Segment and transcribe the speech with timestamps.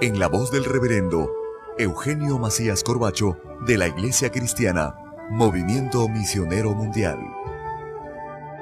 [0.00, 1.32] en la voz del reverendo
[1.78, 4.94] Eugenio Macías Corbacho de la Iglesia Cristiana,
[5.30, 7.18] Movimiento Misionero Mundial.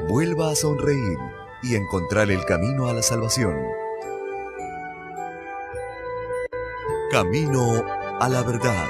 [0.09, 1.19] Vuelva a sonreír
[1.63, 3.57] y encontrar el camino a la salvación.
[7.11, 7.85] Camino
[8.21, 8.87] a la verdad.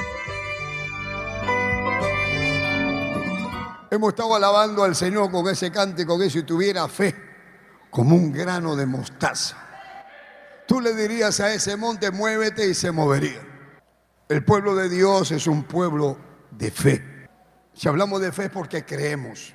[3.90, 7.14] Hemos estado alabando al Señor con ese cántico que si tuviera fe
[7.90, 9.63] como un grano de mostaza
[10.66, 13.40] tú le dirías a ese monte, muévete y se movería.
[14.28, 16.18] El pueblo de Dios es un pueblo
[16.50, 17.28] de fe.
[17.74, 19.54] Si hablamos de fe es porque creemos.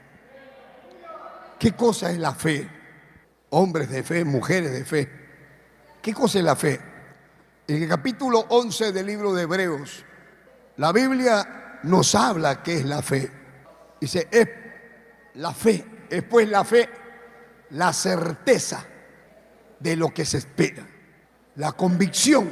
[1.57, 2.69] ¿Qué cosa es la fe?
[3.49, 5.09] Hombres de fe, mujeres de fe.
[6.01, 6.79] ¿Qué cosa es la fe?
[7.67, 10.05] En el capítulo 11 del libro de Hebreos,
[10.77, 13.31] la Biblia nos habla qué es la fe.
[13.99, 14.47] Dice, es
[15.35, 16.89] la fe, es pues la fe,
[17.71, 18.85] la certeza
[19.79, 20.88] de lo que se espera
[21.59, 22.49] la convicción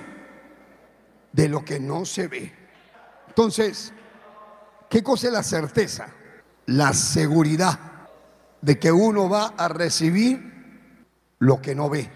[1.32, 2.54] de lo que no se ve.
[3.30, 3.94] Entonces,
[4.90, 6.10] ¿qué cosa es la certeza?
[6.66, 7.80] La seguridad
[8.62, 12.10] de que uno va a recibir lo que no ve.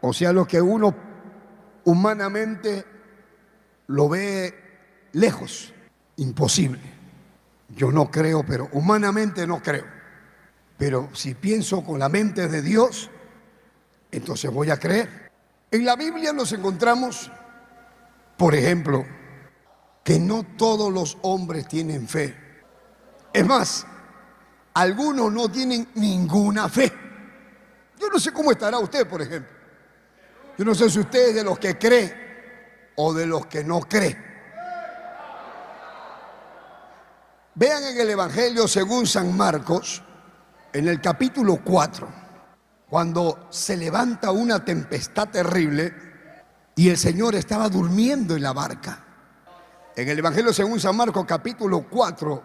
[0.00, 0.94] O sea, lo que uno
[1.84, 2.86] humanamente
[3.88, 4.54] lo ve
[5.12, 5.74] lejos,
[6.16, 6.80] imposible.
[7.68, 9.84] Yo no creo, pero humanamente no creo.
[10.78, 13.10] Pero si pienso con la mente de Dios,
[14.10, 15.19] entonces voy a creer.
[15.72, 17.30] En la Biblia nos encontramos,
[18.36, 19.06] por ejemplo,
[20.02, 22.36] que no todos los hombres tienen fe.
[23.32, 23.86] Es más,
[24.74, 26.92] algunos no tienen ninguna fe.
[28.00, 29.52] Yo no sé cómo estará usted, por ejemplo.
[30.58, 33.80] Yo no sé si usted es de los que cree o de los que no
[33.80, 34.16] cree.
[37.54, 40.02] Vean en el Evangelio según San Marcos,
[40.72, 42.19] en el capítulo 4
[42.90, 45.94] cuando se levanta una tempestad terrible
[46.74, 49.04] y el Señor estaba durmiendo en la barca.
[49.94, 52.42] En el Evangelio según San Marcos capítulo 4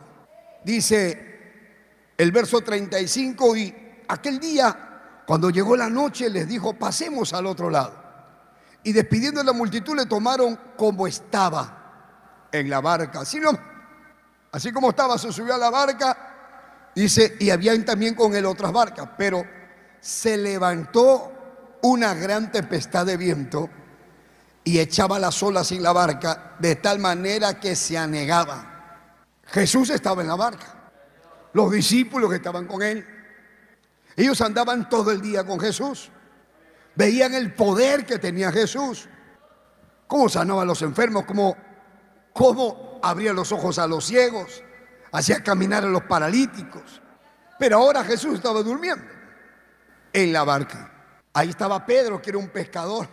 [0.63, 3.75] dice el verso 35 y
[4.07, 8.05] aquel día cuando llegó la noche les dijo pasemos al otro lado.
[8.83, 13.21] Y despidiendo a la multitud le tomaron como estaba en la barca.
[13.21, 13.49] Así, no,
[14.51, 18.71] así como estaba se subió a la barca, dice, y habían también con él otras
[18.71, 19.43] barcas, pero
[20.05, 21.31] se levantó
[21.81, 23.71] una gran tempestad de viento
[24.63, 28.99] y echaba las olas en la barca de tal manera que se anegaba.
[29.47, 30.91] Jesús estaba en la barca,
[31.53, 33.03] los discípulos que estaban con él,
[34.15, 36.11] ellos andaban todo el día con Jesús,
[36.93, 39.09] veían el poder que tenía Jesús,
[40.05, 41.57] cómo sanaba a los enfermos, cómo,
[42.31, 44.61] cómo abría los ojos a los ciegos,
[45.11, 47.01] hacía caminar a los paralíticos.
[47.57, 49.14] Pero ahora Jesús estaba durmiendo
[50.15, 50.89] en la barca.
[51.33, 53.07] Ahí estaba Pedro, que era un pescador,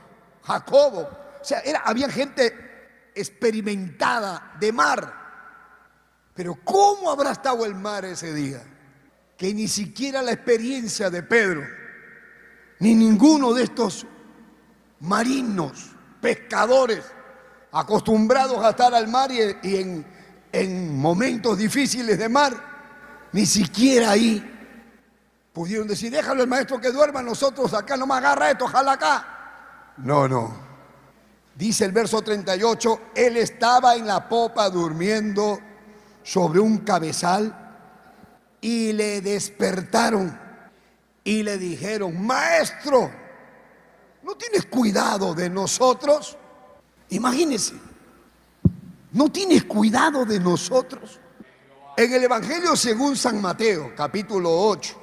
[0.44, 1.00] Jacobo.
[1.40, 5.20] O sea, había gente experimentada de mar.
[6.32, 8.62] Pero ¿cómo habrá estado el mar ese día?
[9.36, 11.66] Que ni siquiera la experiencia de Pedro,
[12.78, 14.06] ni ninguno de estos
[15.00, 15.90] marinos,
[16.20, 17.04] pescadores,
[17.72, 19.40] acostumbrados a estar al mar y,
[19.76, 20.06] en,
[20.52, 24.51] en momentos difíciles de mar, ni siquiera ahí
[25.52, 29.92] Pudieron decir, déjalo el maestro que duerma, nosotros acá no me agarra esto, ojalá acá.
[29.98, 30.54] No, no.
[31.54, 35.60] Dice el verso 38, él estaba en la popa durmiendo
[36.22, 37.54] sobre un cabezal
[38.62, 40.40] y le despertaron
[41.22, 43.10] y le dijeron, maestro,
[44.22, 46.38] ¿no tienes cuidado de nosotros?
[47.10, 47.74] Imagínese,
[49.12, 51.20] ¿no tienes cuidado de nosotros?
[51.94, 55.01] En el Evangelio según San Mateo, capítulo 8,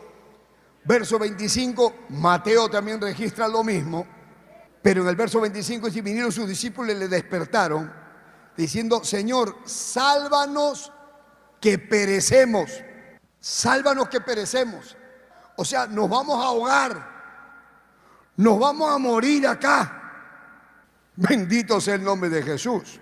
[0.89, 4.07] Verso 25, Mateo también registra lo mismo,
[4.81, 7.93] pero en el verso 25 si vinieron sus discípulos y le despertaron,
[8.57, 10.91] diciendo, Señor, sálvanos
[11.61, 12.71] que perecemos,
[13.39, 14.97] sálvanos que perecemos.
[15.57, 17.07] O sea, nos vamos a ahogar,
[18.37, 20.71] nos vamos a morir acá.
[21.15, 22.99] Bendito sea el nombre de Jesús.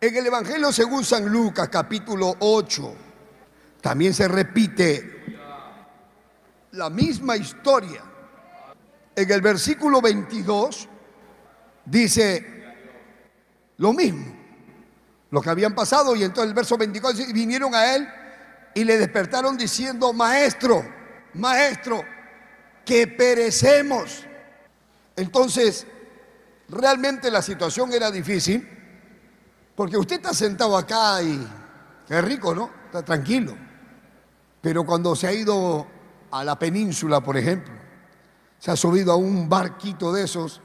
[0.00, 2.94] En el Evangelio según San Lucas, capítulo 8,
[3.80, 5.17] también se repite
[6.72, 8.02] la misma historia.
[9.14, 10.88] En el versículo 22
[11.84, 12.58] dice,
[13.78, 14.26] lo mismo,
[15.30, 16.14] lo que habían pasado.
[16.14, 18.08] Y entonces el verso 24 dice, vinieron a él
[18.74, 20.84] y le despertaron diciendo, maestro,
[21.34, 22.04] maestro,
[22.84, 24.24] que perecemos.
[25.16, 25.86] Entonces,
[26.68, 28.68] realmente la situación era difícil,
[29.74, 31.46] porque usted está sentado acá y
[32.08, 32.70] es rico, ¿no?
[32.86, 33.56] Está tranquilo.
[34.60, 35.86] Pero cuando se ha ido
[36.30, 37.72] a la península, por ejemplo,
[38.58, 40.60] se ha subido a un barquito de esos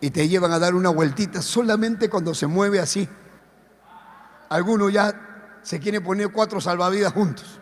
[0.00, 3.08] y te llevan a dar una vueltita solamente cuando se mueve así.
[4.48, 7.60] Algunos ya se quieren poner cuatro salvavidas juntos.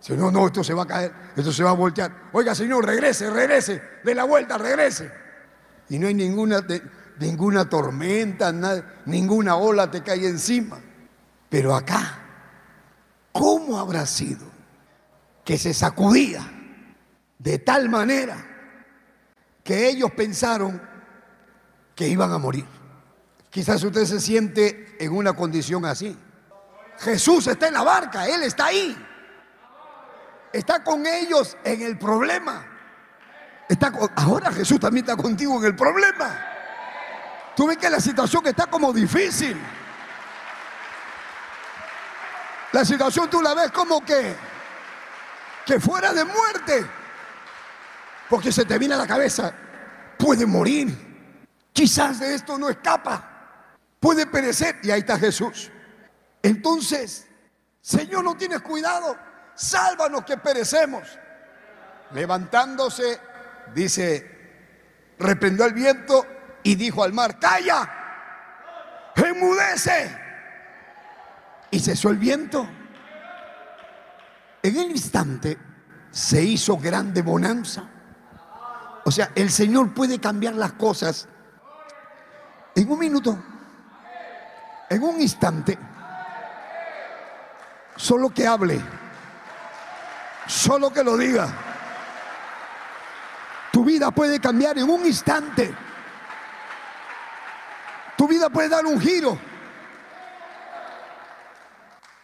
[0.00, 2.30] Si no, no, esto se va a caer, esto se va a voltear.
[2.32, 5.12] Oiga, señor, regrese, regrese, de la vuelta, regrese.
[5.88, 6.64] Y no hay ninguna,
[7.20, 8.52] ninguna tormenta,
[9.06, 10.80] ninguna ola te cae encima.
[11.48, 12.18] Pero acá,
[13.30, 14.46] ¿cómo habrá sido
[15.44, 16.61] que se sacudía
[17.42, 18.36] de tal manera
[19.64, 20.80] que ellos pensaron
[21.94, 22.66] que iban a morir?
[23.50, 26.16] Quizás usted se siente en una condición así.
[26.98, 28.96] Jesús está en la barca, Él está ahí
[30.52, 32.66] está con ellos en el problema.
[34.16, 36.48] Ahora Jesús también está contigo en el problema.
[37.56, 39.58] Tú ves que la situación está como difícil.
[42.72, 44.34] La situación tú la ves como que,
[45.64, 46.86] que fuera de muerte.
[48.32, 49.52] Porque se te viene a la cabeza,
[50.18, 50.88] puede morir.
[51.70, 53.68] Quizás de esto no escapa.
[54.00, 54.78] Puede perecer.
[54.82, 55.70] Y ahí está Jesús.
[56.42, 57.26] Entonces,
[57.82, 59.18] Señor, no tienes cuidado
[59.54, 61.02] sálvanos que perecemos.
[62.14, 63.20] Levantándose,
[63.74, 66.26] dice, reprendió el viento
[66.62, 67.86] y dijo al mar, calla,
[69.14, 70.18] enmudece.
[71.70, 72.66] Y cesó el viento.
[74.62, 75.58] En el instante
[76.10, 77.90] se hizo grande bonanza.
[79.04, 81.28] O sea, el Señor puede cambiar las cosas
[82.74, 83.38] en un minuto,
[84.88, 85.78] en un instante,
[87.96, 88.80] solo que hable.
[90.46, 91.48] Solo que lo diga.
[93.72, 95.74] Tu vida puede cambiar en un instante.
[98.16, 99.38] Tu vida puede dar un giro.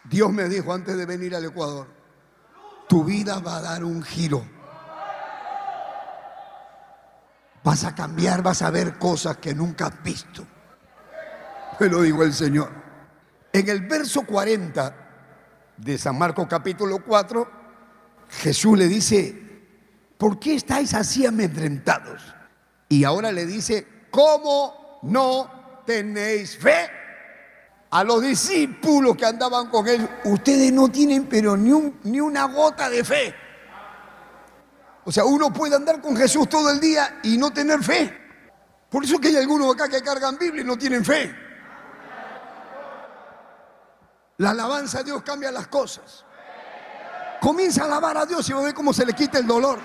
[0.03, 1.87] Dios me dijo antes de venir al Ecuador,
[2.87, 4.43] tu vida va a dar un giro.
[7.69, 10.43] Vas a cambiar, vas a ver cosas que nunca has visto.
[11.79, 12.71] Me lo dijo el Señor.
[13.53, 14.95] En el verso 40
[15.77, 17.47] de San Marcos capítulo 4,
[18.27, 19.39] Jesús le dice,
[20.17, 22.23] ¿por qué estáis así amedrentados?
[22.87, 26.89] Y ahora le dice, ¿cómo no tenéis fe?
[27.91, 32.89] A los discípulos que andaban con él, ustedes no tienen pero ni, ni una gota
[32.89, 33.35] de fe.
[35.09, 38.15] O sea, uno puede andar con Jesús todo el día y no tener fe.
[38.91, 41.35] Por eso que hay algunos acá que cargan Biblia y no tienen fe.
[44.37, 46.23] La alabanza a Dios cambia las cosas.
[47.41, 49.79] Comienza a alabar a Dios y va a ver cómo se le quita el dolor.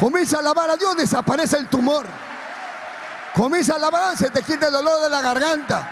[0.00, 2.06] Comienza a alabar a Dios, desaparece el tumor.
[3.36, 5.88] Comienza a alabar, se te quita el dolor de la garganta.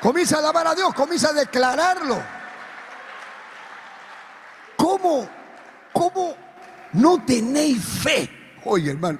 [0.00, 2.22] Comienza a alabar a Dios, comienza a declararlo.
[4.76, 5.28] ¿Cómo?
[5.96, 6.36] ¿Cómo
[6.92, 8.28] no tenéis fe?
[8.66, 9.18] Oye, hermano,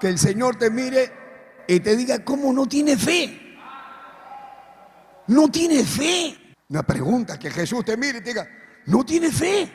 [0.00, 1.12] que el Señor te mire
[1.68, 3.56] y te diga, ¿cómo no tiene fe?
[5.28, 6.56] No tiene fe.
[6.68, 8.48] Una pregunta, que Jesús te mire y te diga,
[8.86, 9.70] ¿no tiene fe?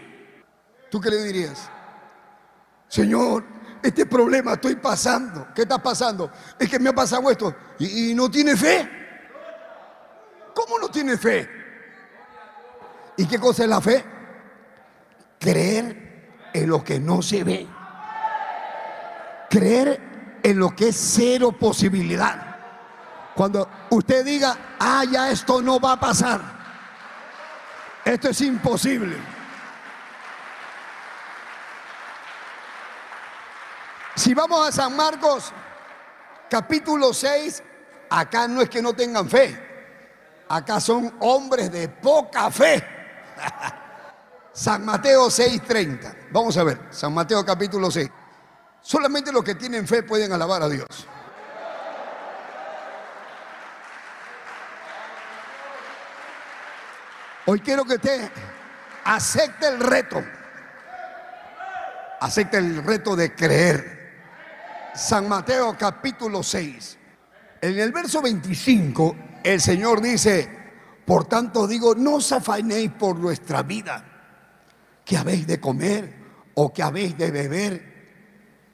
[0.89, 1.70] ¿Tú qué le dirías?
[2.89, 3.46] Señor,
[3.82, 5.48] este problema estoy pasando.
[5.56, 6.30] ¿Qué está pasando?
[6.60, 7.56] Es que me ha pasado esto.
[7.80, 8.89] ¿Y, y no tiene fe?
[10.53, 11.48] ¿Cómo no tiene fe?
[13.15, 14.03] ¿Y qué cosa es la fe?
[15.39, 16.00] Creer
[16.53, 17.67] en lo que no se ve.
[19.50, 22.51] Creer en lo que es cero posibilidad.
[23.36, 26.41] Cuando usted diga, ah, ya esto no va a pasar.
[28.03, 29.17] Esto es imposible.
[34.15, 35.53] Si vamos a San Marcos
[36.50, 37.63] capítulo 6,
[38.10, 39.70] acá no es que no tengan fe.
[40.50, 42.84] Acá son hombres de poca fe.
[44.53, 46.15] San Mateo 6:30.
[46.31, 48.10] Vamos a ver, San Mateo capítulo 6.
[48.81, 50.88] Solamente los que tienen fe pueden alabar a Dios.
[57.46, 58.29] Hoy quiero que usted
[59.05, 60.24] acepte el reto.
[62.20, 64.01] Acepte el reto de creer.
[64.93, 66.98] San Mateo capítulo 6.
[67.62, 70.50] En el verso 25 el Señor dice,
[71.05, 74.11] por tanto digo, no os afanéis por nuestra vida,
[75.05, 76.13] que habéis de comer
[76.53, 77.91] o que habéis de beber,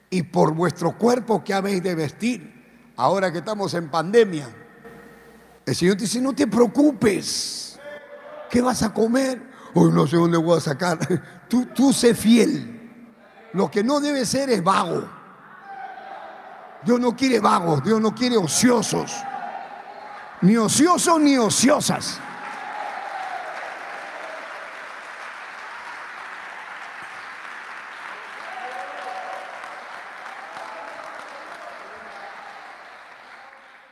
[0.10, 2.53] y por vuestro cuerpo que habéis de vestir.
[2.96, 4.50] ahora que estamos en pandemia,
[5.65, 7.77] el Señor dice, no te preocupes,
[8.50, 9.41] ¿qué vas a comer?
[9.74, 10.98] Hoy no sé dónde voy a sacar.
[11.50, 12.91] Tú, tú sé fiel.
[13.53, 15.07] Lo que no debe ser es vago.
[16.84, 19.13] Dios no quiere vagos, Dios no quiere ociosos.
[20.41, 22.19] Ni ociosos ni ociosas.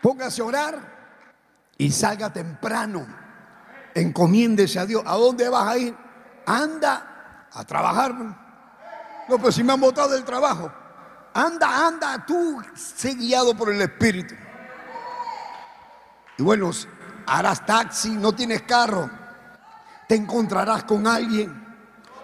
[0.06, 0.80] Póngase a orar
[1.80, 3.08] y salga temprano.
[3.96, 5.02] Encomiéndese a Dios.
[5.04, 5.98] ¿A dónde vas a ir?
[6.46, 8.14] Anda a trabajar.
[9.28, 10.72] No, pues si me han botado del trabajo.
[11.34, 14.36] Anda, anda, tú sé guiado por el Espíritu.
[16.38, 16.70] Y bueno,
[17.26, 19.10] harás taxi, no tienes carro,
[20.08, 21.66] te encontrarás con alguien.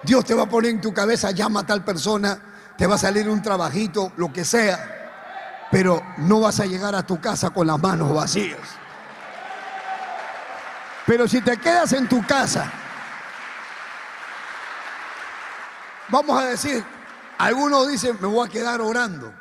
[0.04, 2.40] Dios te va a poner en tu cabeza, llama a tal persona,
[2.78, 5.01] te va a salir un trabajito, lo que sea
[5.72, 8.60] pero no vas a llegar a tu casa con las manos vacías.
[11.08, 12.72] Pero si te quedas en tu casa,
[16.10, 16.84] vamos a decir,
[17.38, 19.34] algunos dicen, me voy a quedar orando.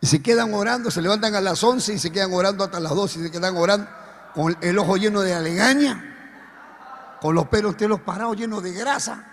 [0.00, 2.94] Y se quedan orando, se levantan a las 11 y se quedan orando hasta las
[2.94, 3.88] 12 y se quedan orando
[4.34, 9.24] con el ojo lleno de alegaña, con los pelos los parados llenos de grasa.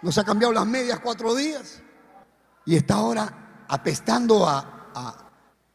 [0.00, 1.82] No se ha cambiado las medias cuatro días
[2.64, 5.23] y está ahora apestando a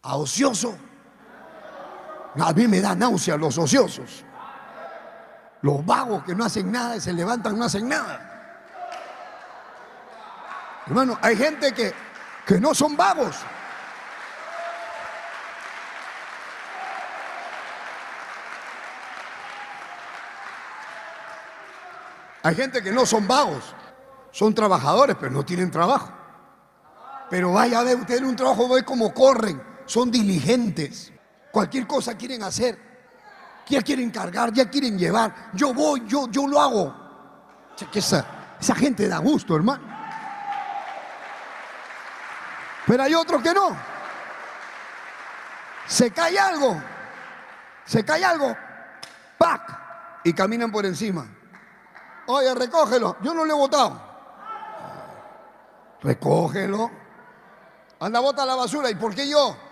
[0.01, 0.77] ocioso.
[2.39, 4.23] A mí me da náusea los ociosos.
[5.61, 8.25] Los vagos que no hacen nada y se levantan no hacen nada.
[10.87, 11.93] Hermano, hay gente que,
[12.45, 13.35] que no son vagos.
[22.41, 23.75] Hay gente que no son vagos,
[24.31, 26.09] son trabajadores, pero no tienen trabajo.
[27.29, 31.11] Pero vaya a ver usted en un trabajo, ve cómo corren, son diligentes.
[31.51, 32.77] Cualquier cosa quieren hacer.
[33.67, 35.49] Ya quieren cargar, ya quieren llevar.
[35.53, 36.95] Yo voy, yo, yo lo hago.
[37.93, 39.83] esa, gente da gusto, hermano.
[42.85, 43.75] Pero hay otros que no.
[45.87, 46.79] Se cae algo.
[47.85, 48.55] Se cae algo.
[49.39, 50.21] ¡Pac!
[50.23, 51.25] Y caminan por encima.
[52.27, 53.17] Oye, recógelo.
[53.23, 53.99] Yo no le he votado.
[56.03, 56.91] Recógelo.
[57.99, 58.91] Anda, bota la basura.
[58.91, 59.68] ¿Y por qué yo?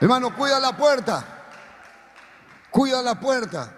[0.00, 1.24] Hermano, cuida la puerta.
[2.70, 3.72] Cuida la puerta.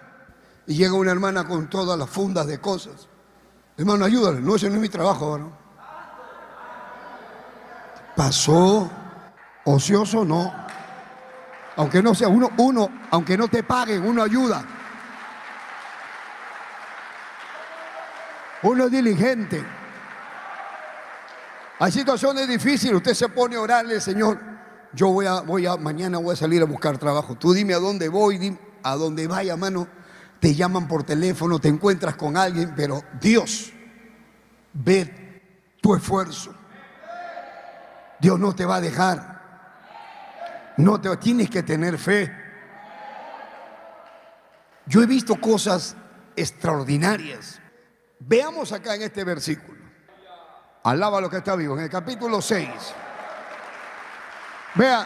[0.67, 3.07] Y llega una hermana con todas las fundas de cosas.
[3.77, 4.41] Hermano, ayúdale.
[4.41, 5.57] No, ese no es mi trabajo, ¿no?
[8.15, 8.89] Pasó
[9.63, 10.53] ocioso, no.
[11.77, 14.65] Aunque no sea uno, uno, aunque no te paguen, uno ayuda.
[18.63, 19.65] Uno es diligente.
[21.79, 24.58] Hay situaciones difíciles, usted se pone a orarle, Señor
[24.93, 27.35] yo voy a, voy a, mañana voy a salir a buscar trabajo.
[27.35, 29.87] Tú dime a dónde voy, a dónde vaya, mano.
[30.39, 33.73] Te llaman por teléfono, te encuentras con alguien, pero Dios
[34.73, 36.55] ve tu esfuerzo.
[38.19, 39.39] Dios no te va a dejar.
[40.77, 42.31] No te tienes que tener fe.
[44.85, 45.95] Yo he visto cosas
[46.35, 47.59] extraordinarias.
[48.19, 49.79] Veamos acá en este versículo.
[50.83, 51.77] Alaba lo que está vivo.
[51.77, 52.69] En el capítulo 6.
[54.79, 55.05] Vea,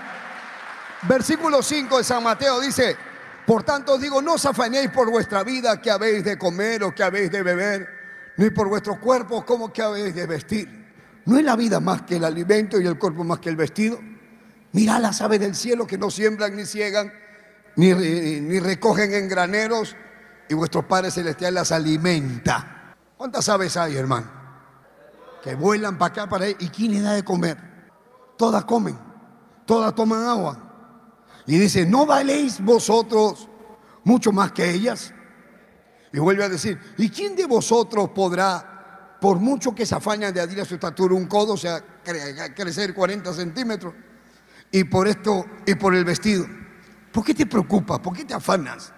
[1.08, 2.96] versículo 5 de San Mateo dice,
[3.44, 7.02] por tanto digo, no os afanéis por vuestra vida que habéis de comer o que
[7.02, 7.90] habéis de beber,
[8.38, 11.24] ni por vuestros cuerpos como que habéis de vestir.
[11.26, 14.00] ¿No es la vida más que el alimento y el cuerpo más que el vestido?
[14.74, 17.12] Mirad las aves del cielo que no siembran ni ciegan,
[17.76, 19.96] ni, ni recogen en graneros,
[20.48, 22.94] y vuestros padres celestiales las alimenta.
[23.18, 24.30] ¿Cuántas aves hay, hermano?
[25.44, 26.56] Que vuelan para acá, para ahí.
[26.60, 27.58] ¿Y quién les da de comer?
[28.38, 29.13] Todas comen
[29.66, 30.74] todas toman agua.
[31.46, 33.50] Y dice, ¿no valéis vosotros
[34.04, 35.14] mucho más que ellas?
[36.12, 40.42] Y vuelve a decir, ¿y quién de vosotros podrá, por mucho que se afañan de
[40.42, 41.84] adir a su estatura un codo, o sea,
[42.56, 43.94] crecer 40 centímetros,
[44.72, 46.46] y por esto, y por el vestido?
[47.12, 48.00] ¿Por qué te preocupas?
[48.00, 48.92] ¿Por qué te afanas?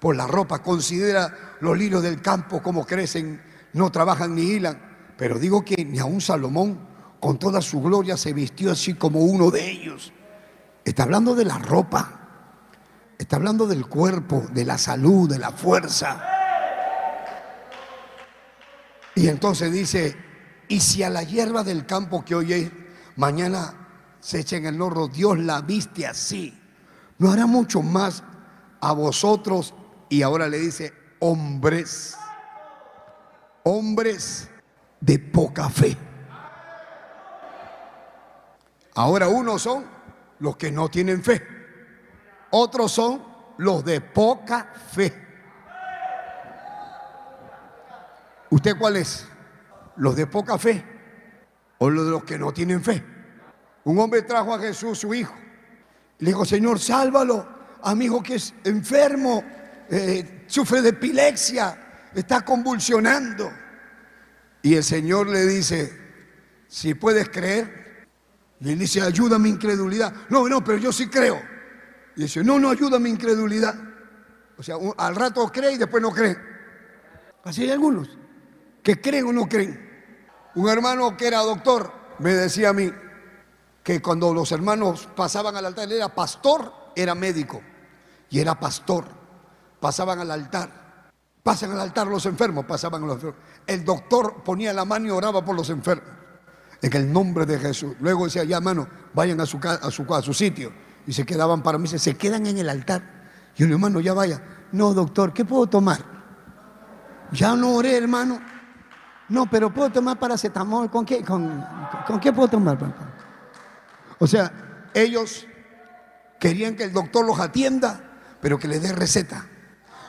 [0.00, 0.62] Por la ropa.
[0.62, 3.42] Considera los lirios del campo como crecen,
[3.74, 5.14] no trabajan ni hilan.
[5.18, 6.87] Pero digo que ni a un Salomón
[7.20, 10.12] con toda su gloria se vistió así como uno de ellos.
[10.84, 12.28] Está hablando de la ropa,
[13.18, 16.22] está hablando del cuerpo, de la salud, de la fuerza.
[19.14, 20.16] Y entonces dice,
[20.68, 22.72] y si a la hierba del campo que hoy
[23.16, 23.74] mañana
[24.20, 26.56] se echa en el horno, Dios la viste así,
[27.18, 28.22] no hará mucho más
[28.80, 29.74] a vosotros.
[30.08, 32.16] Y ahora le dice, hombres,
[33.64, 34.48] hombres
[35.00, 35.96] de poca fe.
[38.98, 39.84] Ahora unos son
[40.40, 41.40] los que no tienen fe.
[42.50, 43.22] Otros son
[43.58, 45.14] los de poca fe.
[48.50, 49.24] ¿Usted cuál es?
[49.98, 50.84] ¿Los de poca fe
[51.78, 53.04] o los de los que no tienen fe?
[53.84, 55.34] Un hombre trajo a Jesús, su hijo.
[56.18, 57.46] Le dijo, Señor, sálvalo
[57.80, 59.44] a mi hijo que es enfermo,
[59.90, 63.48] eh, sufre de epilepsia, está convulsionando.
[64.60, 65.96] Y el Señor le dice,
[66.66, 67.87] si puedes creer,
[68.60, 70.12] le dice, ayuda mi incredulidad.
[70.28, 71.40] No, no, pero yo sí creo.
[72.16, 73.74] Y dice, no, no ayuda mi incredulidad.
[74.56, 76.36] O sea, al rato cree y después no cree.
[77.44, 78.08] Así hay algunos
[78.82, 79.88] que creen o no creen.
[80.56, 82.90] Un hermano que era doctor me decía a mí
[83.84, 87.62] que cuando los hermanos pasaban al altar, él era pastor, era médico
[88.28, 89.04] y era pastor.
[89.80, 90.88] Pasaban al altar.
[91.42, 93.40] Pasan al altar los enfermos, pasaban a los enfermos.
[93.66, 96.17] El doctor ponía la mano y oraba por los enfermos.
[96.80, 97.96] En el nombre de Jesús.
[98.00, 100.72] Luego decía, ya hermano, vayan a su, a su, a su sitio.
[101.06, 103.02] Y se quedaban para mí, se quedan en el altar.
[103.56, 104.42] Y el hermano, ya vaya.
[104.72, 106.04] No, doctor, ¿qué puedo tomar?
[107.32, 108.40] Ya no oré, hermano.
[109.28, 110.90] No, pero puedo tomar paracetamol.
[110.90, 111.64] ¿Con qué, con,
[112.06, 112.78] con qué puedo tomar?
[114.18, 115.46] O sea, ellos
[116.38, 118.00] querían que el doctor los atienda,
[118.40, 119.46] pero que les dé receta.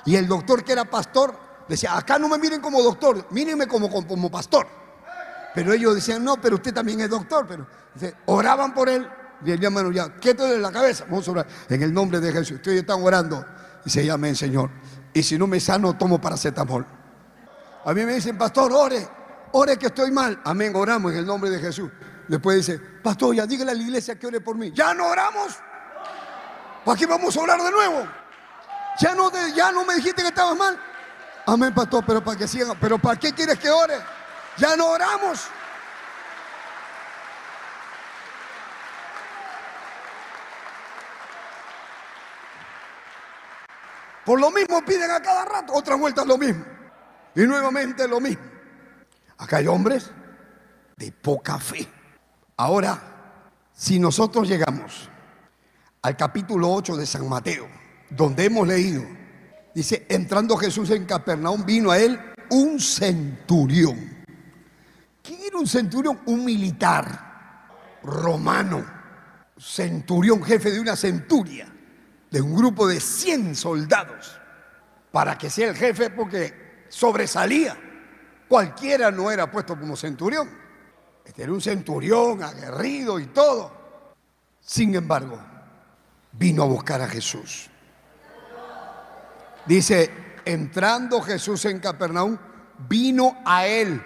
[0.05, 3.89] Y el doctor que era pastor decía, acá no me miren como doctor, mírenme como,
[3.89, 4.67] como, pastor.
[5.53, 7.45] Pero ellos decían, no, pero usted también es doctor.
[7.47, 7.67] Pero
[8.25, 9.07] oraban por él.
[9.45, 11.05] Y él hermano, ya, ¿qué te en la cabeza?
[11.09, 11.47] Vamos a orar.
[11.69, 12.57] En el nombre de Jesús.
[12.57, 13.45] Ustedes están orando.
[13.85, 14.69] Y se llama Señor.
[15.13, 16.85] Y si no me sano, tomo paracetamol.
[17.85, 19.07] A mí me dicen, pastor, ore,
[19.53, 20.39] ore que estoy mal.
[20.43, 21.89] Amén, oramos en el nombre de Jesús.
[22.27, 24.71] Después dice, pastor, ya dígale a la iglesia que ore por mí.
[24.75, 25.57] Ya no oramos.
[26.85, 28.07] ¿Para qué vamos a orar de nuevo?
[28.99, 30.77] Ya no, ya no me dijiste que estabas mal.
[31.47, 32.77] Amén, pastor, pero para que sigan.
[32.79, 33.95] Pero ¿para qué quieres que ore?
[34.59, 35.47] Ya no oramos.
[44.25, 46.63] Por lo mismo piden a cada rato, otra vuelta lo mismo.
[47.35, 48.43] Y nuevamente lo mismo.
[49.37, 50.11] Acá hay hombres
[50.97, 51.87] de poca fe.
[52.57, 53.01] Ahora,
[53.73, 55.09] si nosotros llegamos
[56.01, 57.67] al capítulo 8 de San Mateo,
[58.09, 59.03] donde hemos leído,
[59.73, 62.19] dice, entrando Jesús en Capernaum, vino a él
[62.49, 64.18] un centurión.
[65.29, 66.21] ¿Quién era un centurión?
[66.25, 68.83] Un militar romano,
[69.59, 71.71] centurión, jefe de una centuria,
[72.31, 74.39] de un grupo de 100 soldados,
[75.11, 77.77] para que sea el jefe porque sobresalía.
[78.47, 80.49] Cualquiera no era puesto como centurión.
[81.23, 83.71] Este era un centurión aguerrido y todo.
[84.59, 85.39] Sin embargo,
[86.31, 87.69] vino a buscar a Jesús.
[89.67, 90.09] Dice,
[90.43, 92.35] entrando Jesús en Capernaum,
[92.87, 94.01] vino a él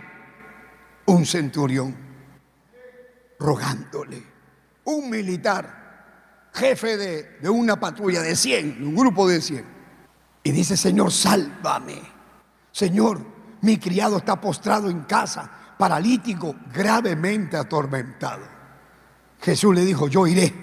[1.13, 1.95] un centurión,
[3.39, 4.23] rogándole,
[4.85, 9.65] un militar, jefe de, una patrulla de 100, un grupo de 100.
[10.43, 12.01] Y dice, Señor, sálvame.
[12.71, 13.21] Señor,
[13.61, 18.43] mi criado está postrado en casa, paralítico, gravemente atormentado.
[19.39, 20.53] Jesús le dijo, yo iré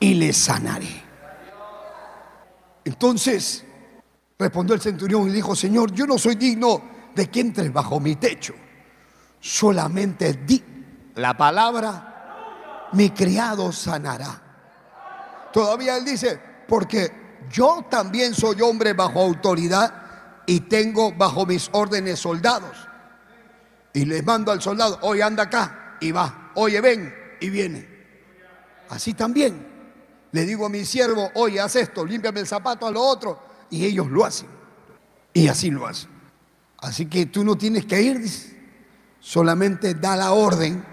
[0.00, 1.02] y le sanaré.
[2.84, 3.64] Entonces
[4.38, 6.82] respondió el centurión y dijo, Señor, yo no soy digno
[7.14, 8.54] de que entres bajo mi techo.
[9.42, 10.62] Solamente di
[11.16, 14.40] la palabra, mi criado sanará.
[15.52, 22.20] Todavía él dice, porque yo también soy hombre bajo autoridad y tengo bajo mis órdenes
[22.20, 22.76] soldados.
[23.92, 27.88] Y les mando al soldado, oye, anda acá y va, oye, ven y viene.
[28.90, 29.66] Así también
[30.30, 33.84] le digo a mi siervo, oye, haz esto, límpiame el zapato a lo otro, y
[33.84, 34.46] ellos lo hacen.
[35.34, 36.10] Y así lo hacen.
[36.78, 38.20] Así que tú no tienes que ir,
[39.22, 40.84] solamente da la orden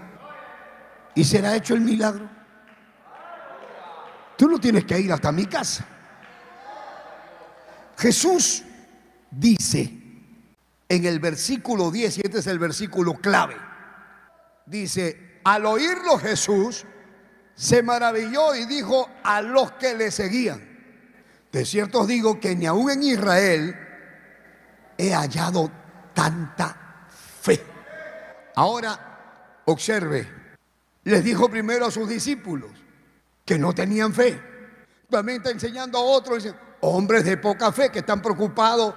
[1.14, 2.30] y será hecho el milagro.
[4.36, 5.84] Tú no tienes que ir hasta mi casa.
[7.98, 8.62] Jesús
[9.30, 9.92] dice
[10.88, 13.56] en el versículo 10, y este es el versículo clave,
[14.64, 16.84] dice, al oírlo Jesús,
[17.54, 20.66] se maravilló y dijo a los que le seguían,
[21.52, 23.76] de cierto os digo que ni aún en Israel
[24.96, 25.70] he hallado
[26.14, 27.06] tanta
[27.42, 27.79] fe.
[28.60, 30.28] Ahora, observe,
[31.04, 32.70] les dijo primero a sus discípulos
[33.42, 34.38] que no tenían fe.
[35.08, 36.46] También está enseñando a otros,
[36.80, 38.94] hombres de poca fe que están preocupados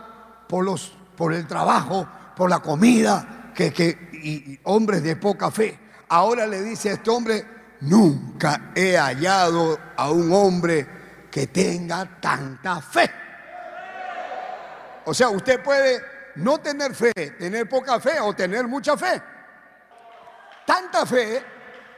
[0.50, 5.80] por, los, por el trabajo, por la comida, que, que, y hombres de poca fe.
[6.10, 7.46] Ahora le dice a este hombre,
[7.80, 10.86] Nunca he hallado a un hombre
[11.32, 13.10] que tenga tanta fe.
[15.06, 16.02] O sea, usted puede
[16.36, 19.22] no tener fe, tener poca fe o tener mucha fe.
[20.66, 21.44] Tanta fe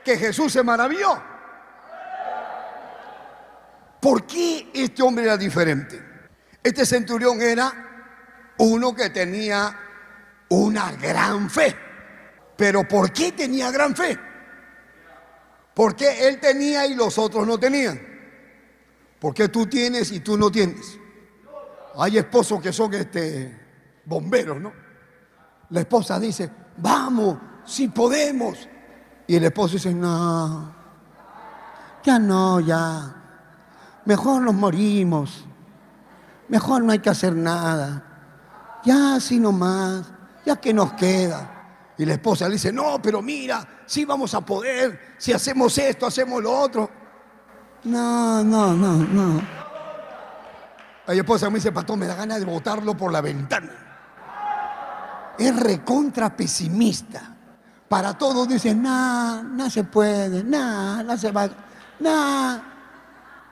[0.04, 1.22] que Jesús se maravilló.
[4.00, 6.02] ¿Por qué este hombre era diferente?
[6.62, 9.80] Este centurión era uno que tenía
[10.50, 11.76] una gran fe.
[12.56, 14.18] Pero ¿por qué tenía gran fe?
[15.74, 18.00] Porque él tenía y los otros no tenían.
[19.20, 20.98] Porque tú tienes y tú no tienes.
[21.98, 23.60] Hay esposos que son este,
[24.06, 24.72] bomberos, ¿no?
[25.70, 28.70] La esposa dice, vamos, si podemos.
[29.28, 30.74] Y el esposo dice, no,
[32.04, 33.16] ya no, ya.
[34.06, 35.46] Mejor nos morimos.
[36.48, 38.04] Mejor no hay que hacer nada.
[38.84, 40.06] Ya así nomás,
[40.46, 41.52] ya que nos queda.
[41.98, 46.06] Y la esposa le dice, no, pero mira, sí vamos a poder, si hacemos esto,
[46.06, 46.90] hacemos lo otro.
[47.86, 49.42] No, no, no, no.
[51.08, 53.72] La esposa me dice, pastor, me da ganas de botarlo por la ventana.
[55.38, 57.35] Es recontra pesimista.
[57.90, 61.48] Para todos dicen, no, no se puede, no, no se va,
[62.00, 62.62] no.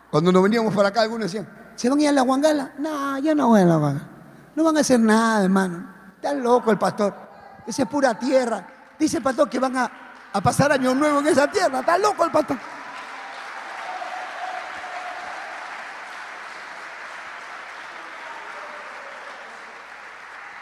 [0.10, 2.74] Cuando nos veníamos para acá, algunos decían, ¿se van a ir a la Guangala?
[2.80, 4.08] No, yo no voy a la Guangala.
[4.56, 5.88] No van a hacer nada, hermano.
[6.16, 7.16] Está loco el pastor.
[7.66, 8.68] Esa es pura tierra.
[8.98, 9.92] Dice el pastor que van a,
[10.34, 11.80] a pasar año nuevo en esa tierra.
[11.80, 12.58] Está loco el pastor.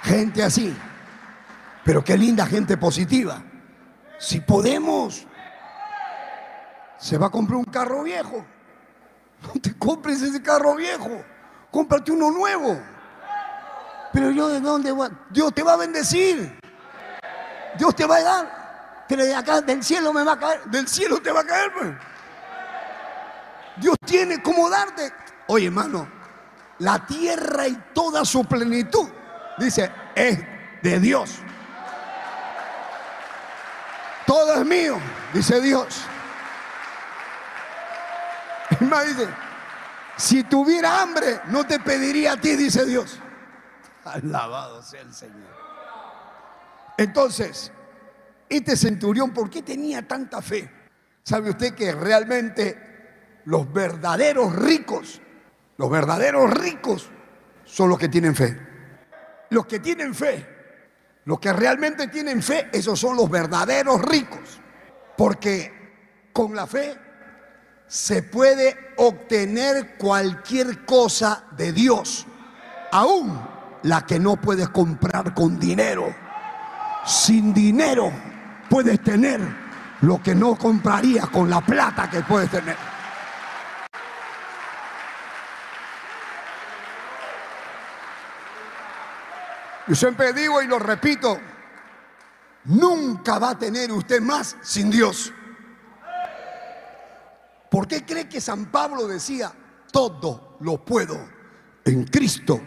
[0.03, 0.75] Gente así.
[1.83, 3.41] Pero qué linda gente positiva.
[4.21, 5.25] Si podemos,
[6.99, 8.45] se va a comprar un carro viejo.
[9.41, 11.23] No te compres ese carro viejo.
[11.71, 12.79] Cómprate uno nuevo.
[14.13, 15.09] Pero yo de dónde voy?
[15.31, 16.55] Dios te va a bendecir.
[17.79, 19.05] Dios te va a dar.
[19.09, 20.65] Pero de acá del cielo me va a caer.
[20.65, 21.73] Del cielo te va a caer.
[21.73, 21.89] Pues.
[23.77, 25.11] Dios tiene como darte.
[25.47, 26.07] Oye, hermano,
[26.77, 29.09] la tierra y toda su plenitud,
[29.57, 30.39] dice, es
[30.83, 31.39] de Dios.
[34.31, 34.97] Todo es mío,
[35.33, 36.05] dice Dios.
[38.79, 38.85] Y
[40.15, 43.19] si tuviera hambre, no te pediría a ti, dice Dios.
[44.05, 45.53] Alabado sea el Señor.
[46.97, 47.73] Entonces,
[48.47, 50.71] este centurión, ¿por qué tenía tanta fe?
[51.23, 55.21] ¿Sabe usted que realmente los verdaderos ricos,
[55.75, 57.09] los verdaderos ricos
[57.65, 58.57] son los que tienen fe?
[59.49, 60.50] Los que tienen fe
[61.25, 64.59] los que realmente tienen fe, esos son los verdaderos ricos.
[65.17, 66.97] Porque con la fe
[67.87, 72.25] se puede obtener cualquier cosa de Dios,
[72.91, 73.39] aún
[73.83, 76.13] la que no puedes comprar con dinero.
[77.05, 78.11] Sin dinero
[78.69, 79.41] puedes tener
[80.01, 82.90] lo que no comprarías con la plata que puedes tener.
[89.91, 91.37] Yo siempre digo y lo repito,
[92.63, 95.33] nunca va a tener usted más sin Dios.
[97.69, 99.51] ¿Por qué cree que San Pablo decía,
[99.91, 101.19] todo lo puedo
[101.83, 102.61] en Cristo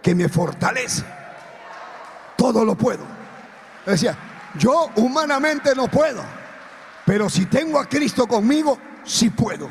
[0.00, 1.02] que me fortalece?
[2.36, 3.02] Todo lo puedo.
[3.84, 4.16] Decía,
[4.56, 6.22] yo humanamente no puedo,
[7.04, 9.68] pero si tengo a Cristo conmigo, sí puedo.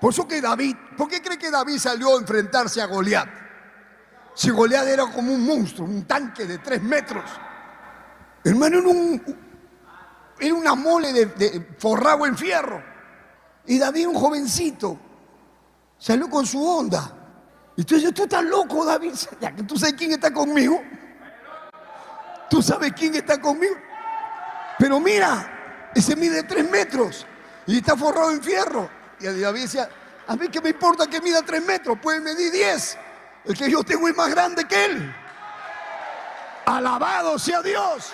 [0.00, 3.43] Por eso que David, ¿por qué cree que David salió a enfrentarse a Goliat?
[4.34, 7.24] Si Goliat era como un monstruo, un tanque de tres metros.
[8.42, 9.34] Hermano, era,
[10.40, 12.82] era una mole de, forrado en fierro.
[13.66, 14.98] Y David, un jovencito,
[15.96, 17.12] salió con su onda.
[17.76, 19.14] Y tú dices, tú estás loco, David.
[19.66, 20.80] Tú sabes quién está conmigo.
[22.50, 23.74] Tú sabes quién está conmigo.
[24.78, 27.26] Pero mira, ese mide tres metros
[27.66, 28.88] y está forrado en fierro.
[29.18, 29.88] Y David decía,
[30.26, 32.98] a mí que me importa que mida tres metros, puede medir diez.
[33.44, 35.14] El que yo tengo es más grande que él.
[36.64, 38.12] Alabado sea Dios.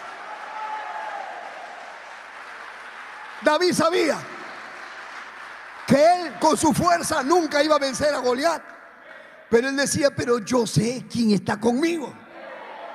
[3.42, 4.18] David sabía
[5.86, 8.62] que él con su fuerza nunca iba a vencer a Goliat.
[9.48, 12.12] Pero él decía, pero yo sé quién está conmigo.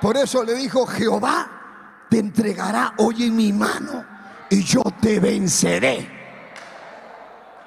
[0.00, 4.04] Por eso le dijo, Jehová te entregará hoy en mi mano
[4.50, 6.14] y yo te venceré.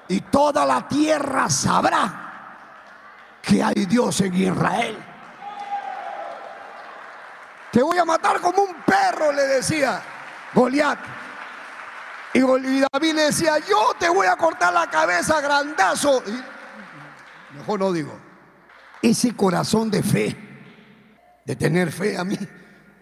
[0.08, 2.29] Y toda la tierra sabrá
[3.50, 4.98] que hay Dios en Israel.
[7.72, 10.02] Te voy a matar como un perro, le decía
[10.54, 11.00] Goliat.
[12.34, 16.24] Y David le decía, yo te voy a cortar la cabeza grandazo.
[17.56, 18.20] mejor no digo.
[19.02, 20.38] Ese corazón de fe,
[21.44, 22.38] de tener fe a mí,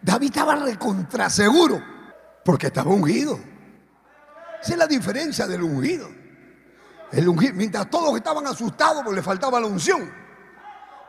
[0.01, 1.83] David estaba recontra seguro,
[2.45, 3.37] porque estaba ungido.
[4.61, 6.09] Esa es la diferencia del ungido.
[7.11, 10.26] El ungido, mientras todos estaban asustados porque le faltaba la unción.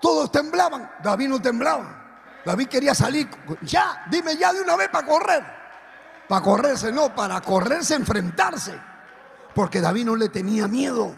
[0.00, 2.40] Todos temblaban, David no temblaba.
[2.44, 3.28] David quería salir,
[3.62, 5.44] ya, dime ya de una vez para correr.
[6.28, 8.78] Para correrse, no, para correrse, enfrentarse.
[9.54, 11.16] Porque David no le tenía miedo.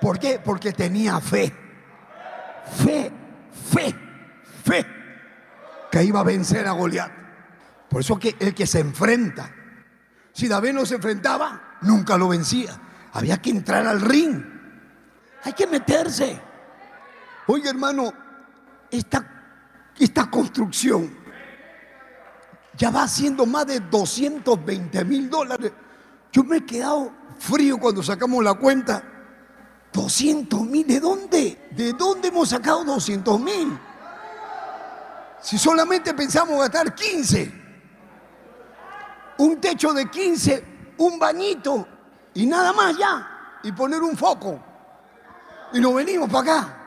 [0.00, 0.40] ¿Por qué?
[0.42, 1.54] Porque tenía fe.
[2.76, 3.10] Fe,
[3.70, 3.94] fe,
[4.64, 4.86] fe.
[5.90, 7.10] Que iba a vencer a Goliat.
[7.88, 9.50] Por eso que el que se enfrenta.
[10.32, 12.78] Si David no se enfrentaba, nunca lo vencía.
[13.14, 14.44] Había que entrar al ring.
[15.42, 16.47] Hay que meterse.
[17.50, 18.12] Oye, hermano,
[18.90, 19.26] esta,
[19.98, 21.10] esta construcción
[22.76, 25.72] ya va siendo más de 220 mil dólares.
[26.30, 29.02] Yo me he quedado frío cuando sacamos la cuenta.
[29.94, 31.68] 200 mil, ¿de dónde?
[31.70, 33.78] ¿De dónde hemos sacado 200 mil?
[35.40, 37.52] Si solamente pensamos gastar 15,
[39.38, 40.64] un techo de 15,
[40.98, 41.88] un bañito
[42.34, 44.62] y nada más ya, y poner un foco.
[45.72, 46.77] Y nos venimos para acá.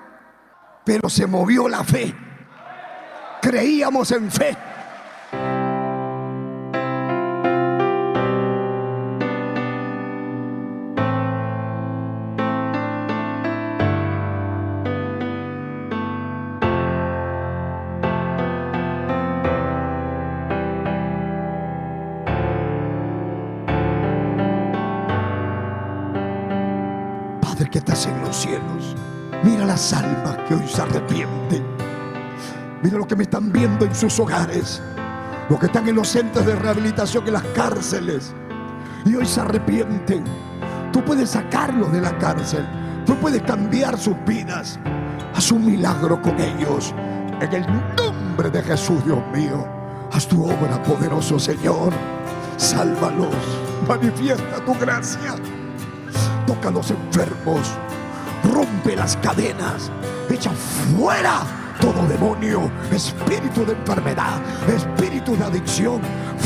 [0.83, 2.15] Pero se movió la fe.
[3.41, 4.57] Creíamos en fe.
[27.41, 28.95] Padre que estás en los cielos,
[29.43, 31.63] mira las almas que hoy se arrepienten.
[32.83, 34.81] Mira lo que me están viendo en sus hogares,
[35.49, 38.33] los que están en los centros de rehabilitación, en las cárceles,
[39.05, 40.23] y hoy se arrepienten.
[40.91, 42.65] Tú puedes sacarlos de la cárcel,
[43.05, 44.79] tú puedes cambiar sus vidas.
[45.35, 46.93] Haz un milagro con ellos.
[47.39, 49.67] En el nombre de Jesús, Dios mío,
[50.11, 51.93] haz tu obra, poderoso Señor.
[52.57, 53.35] Sálvalos,
[53.87, 55.35] manifiesta tu gracia
[56.45, 57.71] toca a los enfermos,
[58.43, 59.91] rompe las cadenas,
[60.29, 61.41] echa fuera
[61.79, 66.01] todo demonio, espíritu de enfermedad, espíritu de adicción,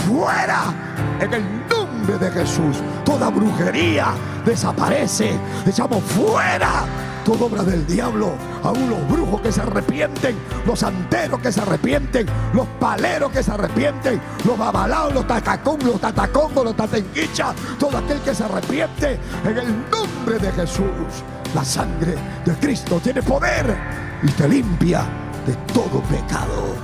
[0.08, 0.74] fuera
[1.20, 2.78] en el nombre de Jesús.
[3.04, 4.14] Toda brujería
[4.46, 6.86] desaparece, echamos fuera
[7.26, 12.28] toda obra del diablo, aún los brujos que se arrepienten, los santeros que se arrepienten,
[12.54, 18.20] los paleros que se arrepienten, los babalaos, los tatacón, los tatacongos, los tatenquichas, todo aquel
[18.22, 21.24] que se arrepiente en el nombre de Jesús.
[21.56, 23.78] La sangre de Cristo tiene poder
[24.22, 25.06] y te limpia
[25.48, 26.76] de todo pecado.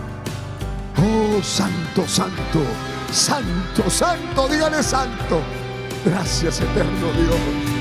[0.95, 2.61] Oh, santo, santo,
[3.11, 5.41] santo, santo, dígale santo.
[6.05, 7.80] Gracias, eterno Dios.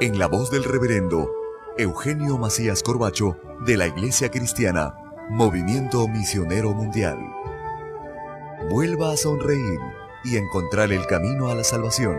[0.00, 1.30] en la voz del reverendo
[1.76, 3.36] Eugenio Macías Corbacho
[3.66, 4.94] de la Iglesia Cristiana,
[5.28, 7.18] Movimiento Misionero Mundial.
[8.70, 9.78] Vuelva a sonreír
[10.24, 12.16] y encontrar el camino a la salvación.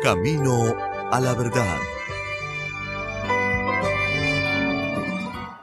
[0.00, 0.76] Camino
[1.10, 1.78] a la verdad.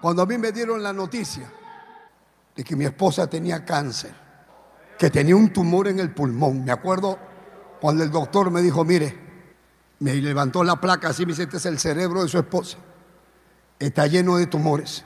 [0.02, 1.50] Cuando a mí me dieron la noticia
[2.54, 4.12] de que mi esposa tenía cáncer,
[5.00, 7.27] que tenía un tumor en el pulmón, me acuerdo
[7.80, 9.18] cuando el doctor me dijo, mire,
[10.00, 12.78] me levantó la placa así, me dice, este es el cerebro de su esposa.
[13.80, 15.06] Está lleno de tumores.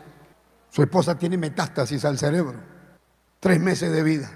[0.69, 2.59] Su esposa tiene metástasis al cerebro.
[3.39, 4.31] Tres meses de vida.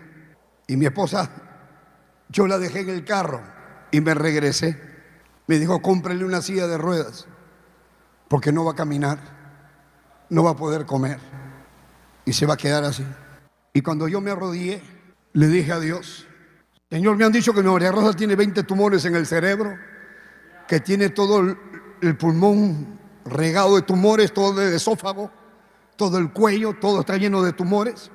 [0.68, 1.30] Y mi esposa,
[2.30, 3.42] yo la dejé en el carro
[3.92, 4.82] y me regresé.
[5.48, 7.28] Me dijo, cómprele una silla de ruedas,
[8.28, 9.20] porque no va a caminar,
[10.30, 11.20] no va a poder comer
[12.26, 13.06] y se va a quedar así.
[13.74, 14.82] Y cuando yo me arrodillé,
[15.34, 16.28] le dije a Dios,
[16.90, 19.76] Señor, me han dicho que María Rosa tiene 20 tumores en el cerebro,
[20.68, 25.32] que tiene todo el, pulmón regado de tumores, todo el esófago,
[25.96, 28.12] todo el cuello, todo está lleno de tumores.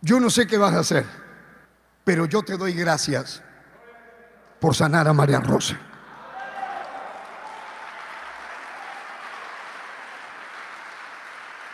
[0.00, 1.06] Yo no sé qué vas a hacer,
[2.02, 3.42] pero yo te doy gracias
[4.58, 5.78] por sanar a María Rosa.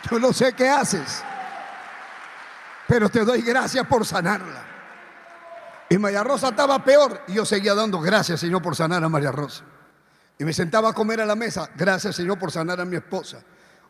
[0.09, 1.23] Yo no sé qué haces,
[2.87, 4.76] pero te doy gracias por sanarla.
[5.89, 9.31] Y María Rosa estaba peor y yo seguía dando gracias, Señor, por sanar a María
[9.31, 9.63] Rosa.
[10.37, 13.39] Y me sentaba a comer a la mesa, gracias, Señor, por sanar a mi esposa.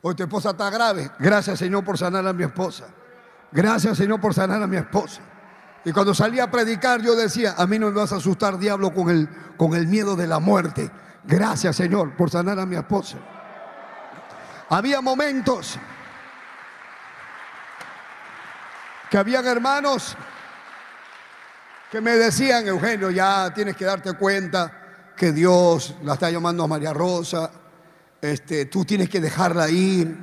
[0.02, 2.86] Hoy tu esposa está grave, gracias, Señor, por sanar a mi esposa.
[3.52, 5.22] Gracias, Señor, por sanar a mi esposa.
[5.84, 8.94] Y cuando salía a predicar, yo decía, a mí no me vas a asustar, diablo,
[8.94, 10.92] con el, con el miedo de la muerte.
[11.24, 13.18] Gracias, Señor, por sanar a mi esposa.
[14.70, 15.80] Había momentos
[19.10, 20.16] que habían hermanos
[21.92, 26.68] que me decían, Eugenio, ya tienes que darte cuenta que Dios la está llamando a
[26.68, 27.50] María Rosa,
[28.22, 30.18] este, tú tienes que dejarla ir,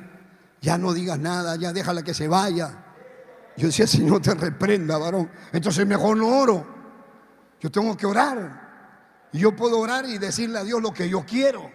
[0.61, 2.71] ya no digas nada, ya déjala que se vaya.
[3.57, 5.29] Yo decía, Señor, te reprenda, varón.
[5.51, 6.65] Entonces mejor no oro.
[7.59, 9.29] Yo tengo que orar.
[9.31, 11.71] Y yo puedo orar y decirle a Dios lo que yo quiero.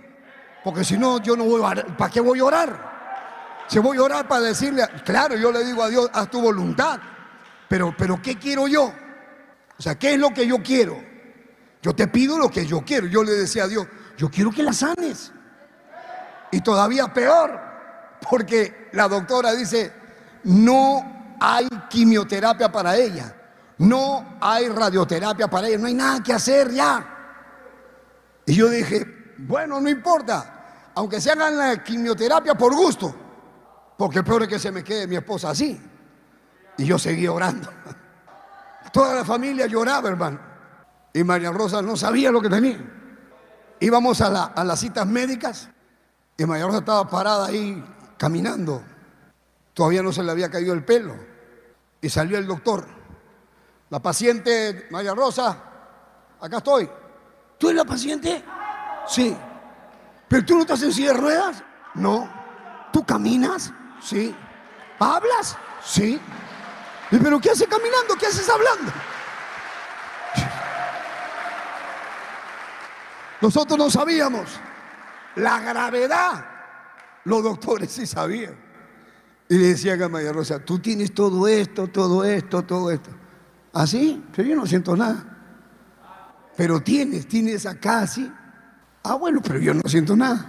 [0.62, 1.96] Porque si no, yo no voy a orar.
[1.96, 2.90] ¿Para qué voy a orar?
[3.66, 7.00] Si voy a orar para decirle, claro, yo le digo a Dios, haz tu voluntad.
[7.68, 8.92] Pero, pero ¿qué quiero yo?
[9.80, 11.02] O sea, ¿qué es lo que yo quiero?
[11.80, 13.06] Yo te pido lo que yo quiero.
[13.06, 13.86] Yo le decía a Dios,
[14.18, 15.32] yo quiero que la sanes.
[16.52, 17.58] Y todavía peor,
[18.28, 19.90] porque la doctora dice,
[20.44, 23.34] no hay quimioterapia para ella,
[23.78, 27.16] no hay radioterapia para ella, no hay nada que hacer ya.
[28.44, 33.16] Y yo dije, bueno, no importa, aunque se hagan la quimioterapia por gusto,
[33.96, 35.80] porque peor es que se me quede mi esposa así.
[36.76, 37.70] Y yo seguí orando.
[38.92, 40.40] Toda la familia lloraba, hermano.
[41.12, 42.78] Y María Rosa no sabía lo que tenía.
[43.80, 45.68] Íbamos a, las citas médicas
[46.36, 47.82] y María Rosa estaba parada ahí
[48.16, 48.82] caminando.
[49.74, 51.14] Todavía no se le había caído el pelo.
[52.00, 52.86] Y salió el doctor.
[53.88, 55.56] La paciente, María Rosa,
[56.40, 56.88] acá estoy.
[57.58, 58.44] ¿Tú eres la paciente?
[59.06, 59.36] Sí.
[60.28, 61.64] ¿Pero tú no estás en silla de ruedas?
[61.94, 62.30] No.
[62.92, 63.72] ¿Tú caminas?
[64.00, 64.34] Sí.
[64.98, 65.56] ¿Hablas?
[65.84, 66.20] Sí.
[67.10, 68.14] ¿Pero qué haces caminando?
[68.18, 68.92] ¿Qué haces hablando?
[73.40, 74.48] Nosotros no sabíamos
[75.36, 76.44] la gravedad.
[77.24, 78.54] Los doctores sí sabían.
[79.48, 83.10] Y le decían a María Rosa, tú tienes todo esto, todo esto, todo esto.
[83.72, 84.22] ¿Así?
[84.22, 85.26] ¿Ah, pero yo no siento nada.
[86.56, 88.30] Pero tienes, tienes acá así.
[89.02, 90.48] Ah, bueno, pero yo no siento nada.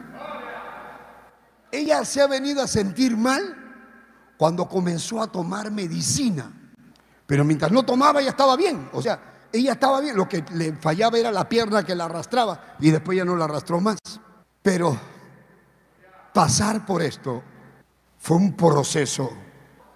[1.71, 3.60] Ella se ha venido a sentir mal
[4.41, 6.51] cuando comenzó a tomar medicina.
[7.27, 8.89] Pero mientras no tomaba ya estaba bien.
[8.91, 12.75] O sea, ella estaba bien, lo que le fallaba era la pierna que la arrastraba
[12.79, 13.99] y después ya no la arrastró más.
[14.63, 14.97] Pero
[16.33, 17.43] pasar por esto
[18.17, 19.31] fue un proceso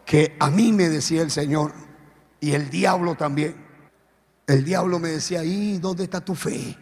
[0.05, 1.73] que a mí me decía el Señor
[2.39, 3.65] y el diablo también.
[4.45, 6.77] El diablo me decía, ¿y dónde está tu fe?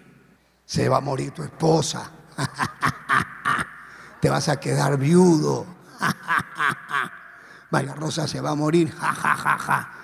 [0.66, 2.12] Se va a morir tu esposa.
[4.20, 5.66] Te vas a quedar viudo.
[7.74, 8.94] María Rosa se va a morir.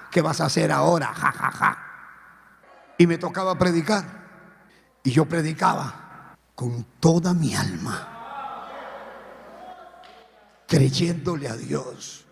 [0.10, 1.14] ¿Qué vas a hacer ahora?
[2.98, 4.04] Y me tocaba predicar.
[5.04, 8.08] Y yo predicaba con toda mi alma.
[10.68, 12.26] Creyéndole a Dios.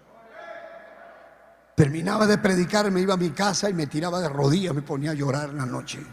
[1.76, 5.12] Terminaba de predicar, me iba a mi casa y me tiraba de rodillas, me ponía
[5.12, 6.04] a llorar en la noche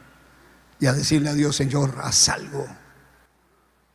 [0.78, 2.66] y a decirle a Dios, Señor, haz algo.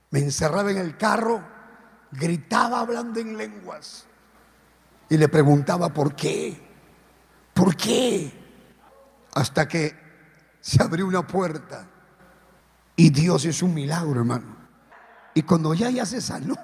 [0.09, 1.43] Me encerraba en el carro,
[2.11, 4.08] gritaba hablando en lenguas
[5.09, 6.59] y le preguntaba por qué,
[7.53, 8.31] por qué,
[9.33, 9.95] hasta que
[10.61, 11.87] se abrió una puerta
[12.95, 14.57] y Dios es un milagro, hermano.
[15.33, 16.57] Y cuando ya ya se sanó,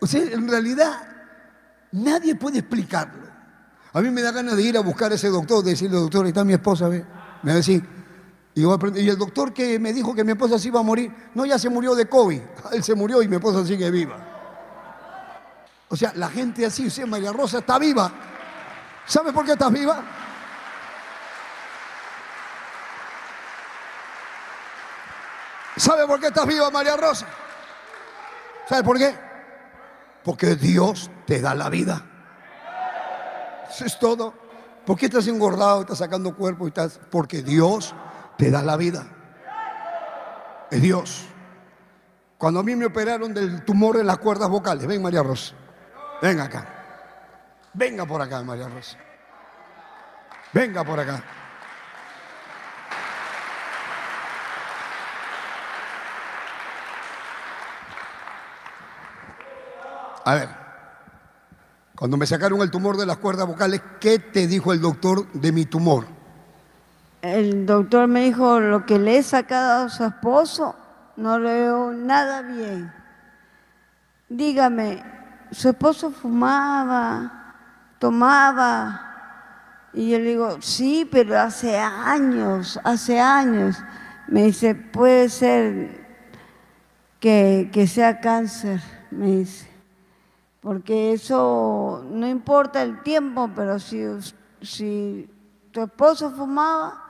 [0.00, 0.92] o sea, en realidad
[1.92, 3.26] nadie puede explicarlo.
[3.92, 6.24] A mí me da ganas de ir a buscar a ese doctor, de decirle, doctor,
[6.24, 7.04] ahí está mi esposa, ve.
[7.42, 7.82] Me va a decir,
[8.54, 11.46] y, y, el doctor que me dijo que mi esposa se iba a morir, no,
[11.46, 12.40] ya se murió de COVID.
[12.72, 14.25] Él se murió y mi esposa sigue viva.
[15.88, 18.10] O sea, la gente así, o María Rosa está viva.
[19.06, 20.02] ¿Sabe por qué está viva?
[25.76, 27.26] ¿Sabe por qué estás viva, María Rosa?
[28.68, 29.14] ¿Sabe por qué?
[30.24, 32.02] Porque Dios te da la vida.
[33.68, 34.34] Eso es todo.
[34.86, 36.98] ¿Por qué estás engordado, estás sacando cuerpo estás?
[37.10, 37.94] Porque Dios
[38.38, 39.06] te da la vida.
[40.70, 41.26] Es Dios.
[42.38, 45.54] Cuando a mí me operaron del tumor en las cuerdas vocales, ven María Rosa,
[46.22, 46.66] ven acá.
[47.72, 48.96] Venga por acá, María Rosa.
[50.52, 51.22] Venga por acá.
[60.24, 60.48] A ver.
[61.94, 65.52] Cuando me sacaron el tumor de las cuerdas vocales, ¿qué te dijo el doctor de
[65.52, 66.06] mi tumor?
[67.22, 70.76] El doctor me dijo, lo que le he sacado a su esposo,
[71.16, 72.92] no le veo nada bien.
[74.28, 75.02] Dígame,
[75.50, 77.54] su esposo fumaba,
[77.98, 79.02] tomaba.
[79.92, 83.76] Y yo le digo, sí, pero hace años, hace años.
[84.28, 86.06] Me dice, puede ser
[87.20, 88.80] que, que sea cáncer,
[89.10, 89.76] me dice
[90.66, 94.02] porque eso no importa el tiempo, pero si,
[94.60, 95.30] si
[95.70, 97.04] tu esposo fumaba,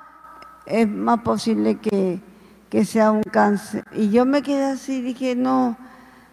[0.66, 2.20] es más posible que,
[2.84, 3.82] sea un cáncer.
[3.92, 5.78] Y yo me quedé así, dije, no,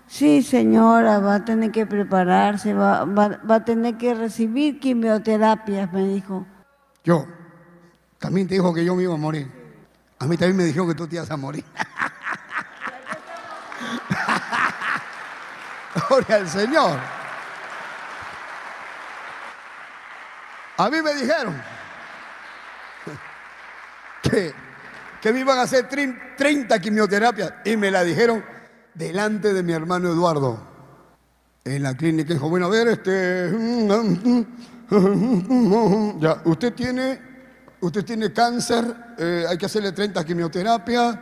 [0.08, 5.92] sí señora, va a tener que prepararse, va, va, va a tener que recibir quimioterapias,
[5.92, 6.46] me dijo.
[7.04, 7.28] Yo,
[8.20, 9.52] también te dijo que yo me iba a morir.
[10.20, 11.66] A mí también me dijeron que tú te ibas a morir.
[16.08, 17.00] Gloria al Señor.
[20.78, 21.62] A mí me dijeron
[24.24, 24.54] que,
[25.22, 28.53] que me iban a hacer 30 quimioterapias y me la dijeron
[28.94, 30.60] delante de mi hermano Eduardo
[31.64, 32.34] en la clínica.
[32.34, 33.52] Dijo, bueno, a ver, este,
[36.20, 37.20] ya, usted tiene,
[37.82, 41.18] usted tiene cáncer, eh, hay que hacerle 30 quimioterapias,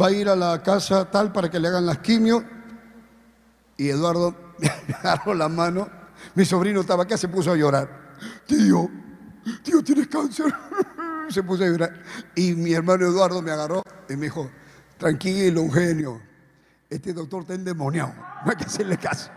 [0.00, 2.42] va a ir a la casa tal para que le hagan las quimios
[3.76, 5.88] y Eduardo me agarró la mano.
[6.34, 8.14] Mi sobrino estaba acá, se puso a llorar.
[8.46, 8.88] Tío,
[9.62, 10.46] tío, tienes cáncer.
[11.28, 12.02] Se puso a llorar.
[12.34, 14.50] Y mi hermano Eduardo me agarró y me dijo,
[14.98, 16.20] tranquilo, Eugenio,
[16.92, 18.12] este doctor está endemoniado.
[18.44, 19.30] No hay que hacerle caso.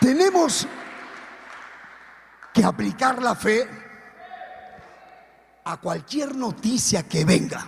[0.00, 0.66] Tenemos
[2.54, 3.68] que aplicar la fe
[5.64, 7.66] a cualquier noticia que venga.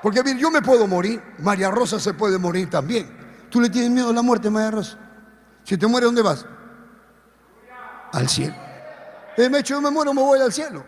[0.00, 3.08] Porque bien, yo me puedo morir, María Rosa se puede morir también.
[3.50, 4.98] ¿Tú le tienes miedo a la muerte, María Rosa?
[5.64, 6.46] Si te mueres, ¿dónde vas?
[8.12, 8.54] Al cielo.
[9.36, 10.86] Eh, me hecho, yo me muero, me voy al cielo.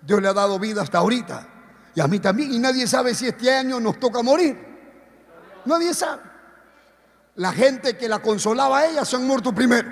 [0.00, 1.48] Dios le ha dado vida hasta ahorita.
[1.94, 2.52] Y a mí también.
[2.52, 4.58] Y nadie sabe si este año nos toca morir.
[5.64, 6.22] Nadie sabe.
[7.36, 9.88] La gente que la consolaba a ella se han muerto primero.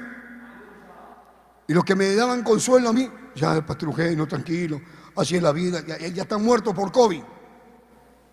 [1.66, 4.80] Y los que me daban consuelo a mí ya el tranquilo,
[5.16, 7.22] así es la vida, ya, ya están muertos por COVID.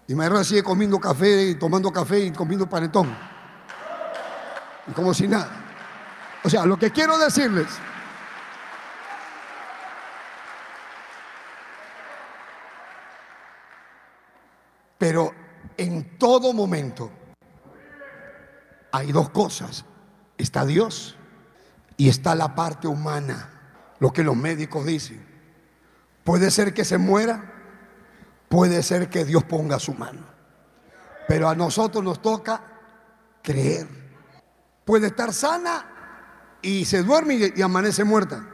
[0.07, 3.15] Y María sigue comiendo café, y tomando café y comiendo panetón.
[4.87, 5.49] Y como si nada.
[6.43, 7.67] O sea, lo que quiero decirles,
[14.99, 15.33] pero
[15.77, 17.09] en todo momento,
[18.91, 19.85] hay dos cosas.
[20.37, 21.15] Está Dios
[21.97, 23.49] y está la parte humana,
[23.99, 25.25] lo que los médicos dicen.
[26.23, 27.53] Puede ser que se muera,
[28.49, 30.21] puede ser que Dios ponga su mano.
[31.27, 32.61] Pero a nosotros nos toca
[33.41, 33.87] creer.
[34.85, 38.45] Puede estar sana y se duerme y amanece muerta.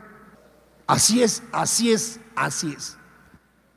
[0.86, 2.98] Así es, así es, así es.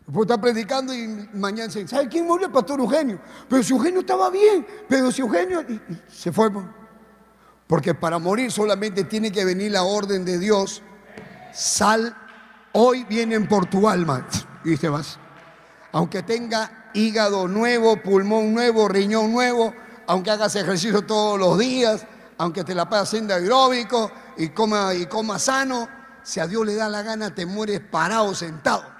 [0.08, 2.46] Después está predicando y mañana dice, ¿sabe quién murió?
[2.46, 3.20] El pastor Eugenio.
[3.46, 5.62] Pero si Eugenio estaba bien, pero si Eugenio
[6.10, 6.50] se fue.
[7.66, 10.82] Porque para morir solamente tiene que venir la orden de Dios.
[11.52, 12.16] Sal,
[12.72, 14.26] hoy vienen por tu alma.
[14.64, 15.18] Y te vas.
[15.92, 19.74] Aunque tenga hígado nuevo, pulmón nuevo, riñón nuevo,
[20.06, 22.06] aunque hagas ejercicio todos los días,
[22.38, 25.86] aunque te la pases haciendo aeróbico y coma, y coma sano,
[26.22, 28.97] si a Dios le da la gana, te mueres parado, sentado.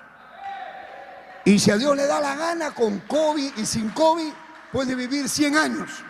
[1.49, 4.30] Y si a Dios le da la gana, con COVID y sin COVID,
[4.70, 6.05] puede vivir 100 años.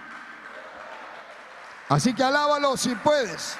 [1.89, 3.55] Así que alábalo si puedes.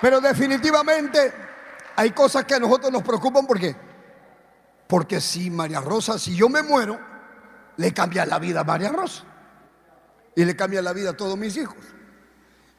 [0.00, 1.32] Pero definitivamente
[1.94, 3.46] hay cosas que a nosotros nos preocupan.
[3.46, 3.76] ¿Por qué?
[4.88, 6.98] Porque si María Rosa, si yo me muero,
[7.76, 9.22] le cambia la vida a María Rosa.
[10.34, 11.93] Y le cambia la vida a todos mis hijos.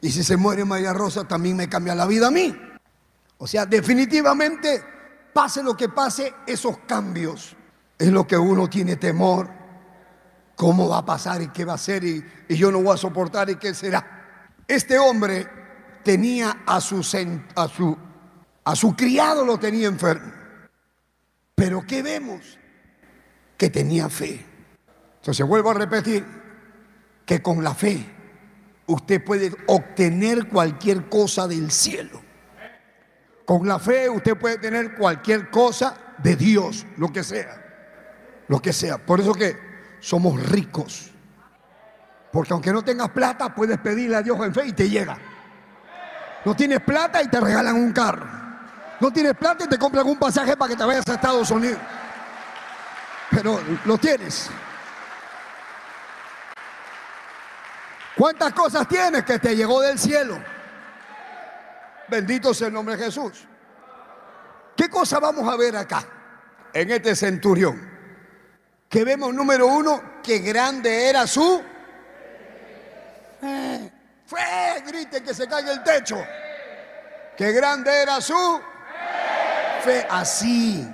[0.00, 2.54] Y si se muere María Rosa, también me cambia la vida a mí.
[3.38, 4.82] O sea, definitivamente,
[5.32, 7.56] pase lo que pase, esos cambios
[7.98, 9.48] es lo que uno tiene temor.
[10.54, 12.04] ¿Cómo va a pasar y qué va a hacer?
[12.04, 14.54] Y, yo no voy a soportar y qué será.
[14.66, 15.46] Este hombre
[16.02, 17.00] tenía a su,
[17.54, 17.98] a su,
[18.64, 20.32] a su criado, lo tenía enfermo.
[21.54, 22.58] Pero ¿qué vemos?
[23.56, 24.44] Que tenía fe.
[25.20, 26.24] Entonces vuelvo a repetir
[27.24, 28.15] que con la fe
[28.86, 32.22] usted puede obtener cualquier cosa del cielo.
[33.44, 37.62] Con la fe usted puede tener cualquier cosa de Dios, lo que sea.
[38.48, 38.98] Lo que sea.
[38.98, 39.56] Por eso que
[40.00, 41.10] somos ricos.
[42.32, 45.16] Porque aunque no tengas plata, puedes pedirle a Dios en fe y te llega.
[46.44, 48.26] No tienes plata y te regalan un carro.
[49.00, 51.78] No tienes plata y te compran un pasaje para que te vayas a Estados Unidos.
[53.30, 54.50] Pero lo tienes.
[58.16, 60.42] ¿Cuántas cosas tienes que te llegó del cielo?
[62.08, 63.46] Bendito sea el nombre de Jesús.
[64.74, 66.02] ¿Qué cosa vamos a ver acá
[66.72, 67.94] en este centurión?
[68.88, 71.62] Que vemos número uno, que grande era su
[73.40, 73.92] fe.
[74.26, 76.16] Fe, grite que se caiga el techo.
[77.36, 78.60] Que grande era su
[79.84, 80.06] fe.
[80.08, 80.88] Así,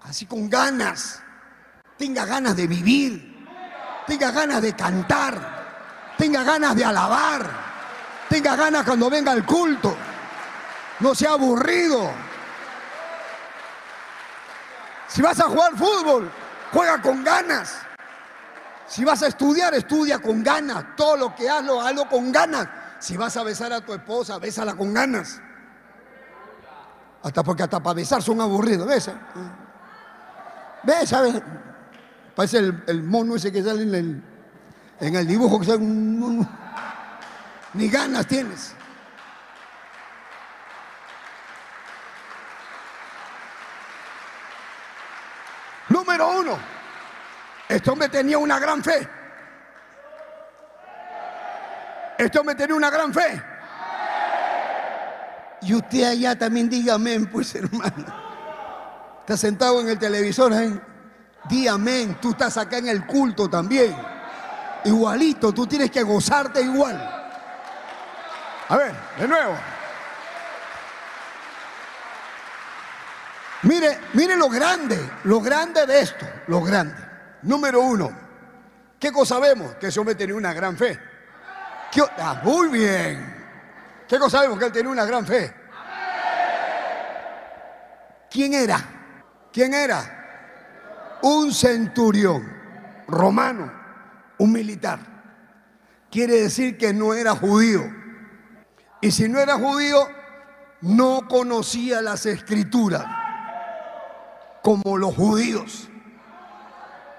[0.00, 1.22] así con ganas.
[1.98, 3.46] Tenga ganas de vivir.
[4.06, 5.53] Tenga ganas de cantar
[6.16, 7.50] tenga ganas de alabar,
[8.28, 9.96] tenga ganas cuando venga el culto,
[11.00, 12.10] no sea aburrido.
[15.08, 16.30] Si vas a jugar fútbol,
[16.72, 17.76] juega con ganas.
[18.86, 20.96] Si vas a estudiar, estudia con ganas.
[20.96, 22.68] Todo lo que hazlo, hazlo con ganas.
[22.98, 25.40] Si vas a besar a tu esposa, bésala con ganas.
[27.22, 28.86] Hasta porque hasta para besar son aburridos.
[28.86, 29.14] Besa.
[30.82, 31.42] Besa, besa.
[32.34, 34.22] Parece el, el mono ese que sale en el,
[35.00, 35.78] en el dibujo que
[37.74, 38.74] ni ganas tienes.
[45.88, 46.58] Número uno,
[47.68, 49.08] este hombre tenía una gran fe.
[52.16, 53.42] Este hombre tenía una gran fe.
[55.62, 58.06] Y usted allá también diga amén, pues hermano.
[59.20, 60.80] Está sentado en el televisor, ¿eh?
[61.48, 62.18] Di amén.
[62.20, 64.13] Tú estás acá en el culto también.
[64.84, 66.96] Igualito, tú tienes que gozarte igual.
[68.68, 69.56] A ver, de nuevo.
[73.62, 77.02] Mire, mire lo grande, lo grande de esto, lo grande.
[77.42, 78.10] Número uno,
[78.98, 79.74] ¿qué cosa vemos?
[79.76, 81.00] Que ese hombre tenía una gran fe.
[82.18, 84.04] Ah, muy bien.
[84.08, 84.58] ¿Qué cosa vemos?
[84.58, 85.54] Que él tenía una gran fe.
[88.30, 88.84] ¿Quién era?
[89.52, 91.18] ¿Quién era?
[91.22, 92.52] Un centurión
[93.06, 93.83] romano
[94.38, 94.98] un militar.
[96.10, 97.82] Quiere decir que no era judío.
[99.00, 100.08] Y si no era judío,
[100.80, 103.04] no conocía las escrituras
[104.62, 105.88] como los judíos.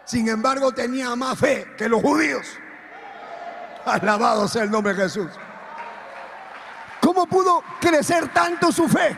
[0.06, 2.48] Sin embargo, tenía más fe que los judíos.
[3.86, 5.30] Alabado sea el nombre de Jesús.
[7.02, 9.16] ¿Cómo pudo crecer tanto su fe?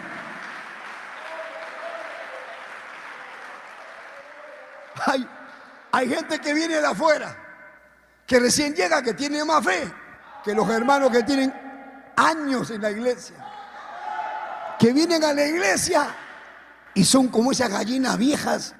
[5.06, 5.30] Hay,
[5.92, 7.47] hay gente que viene de afuera
[8.28, 9.92] que recién llega, que tiene más fe
[10.44, 11.54] que los hermanos que tienen
[12.18, 13.38] años en la iglesia.
[14.78, 16.08] Que vienen a la iglesia
[16.94, 18.76] y son como esas gallinas viejas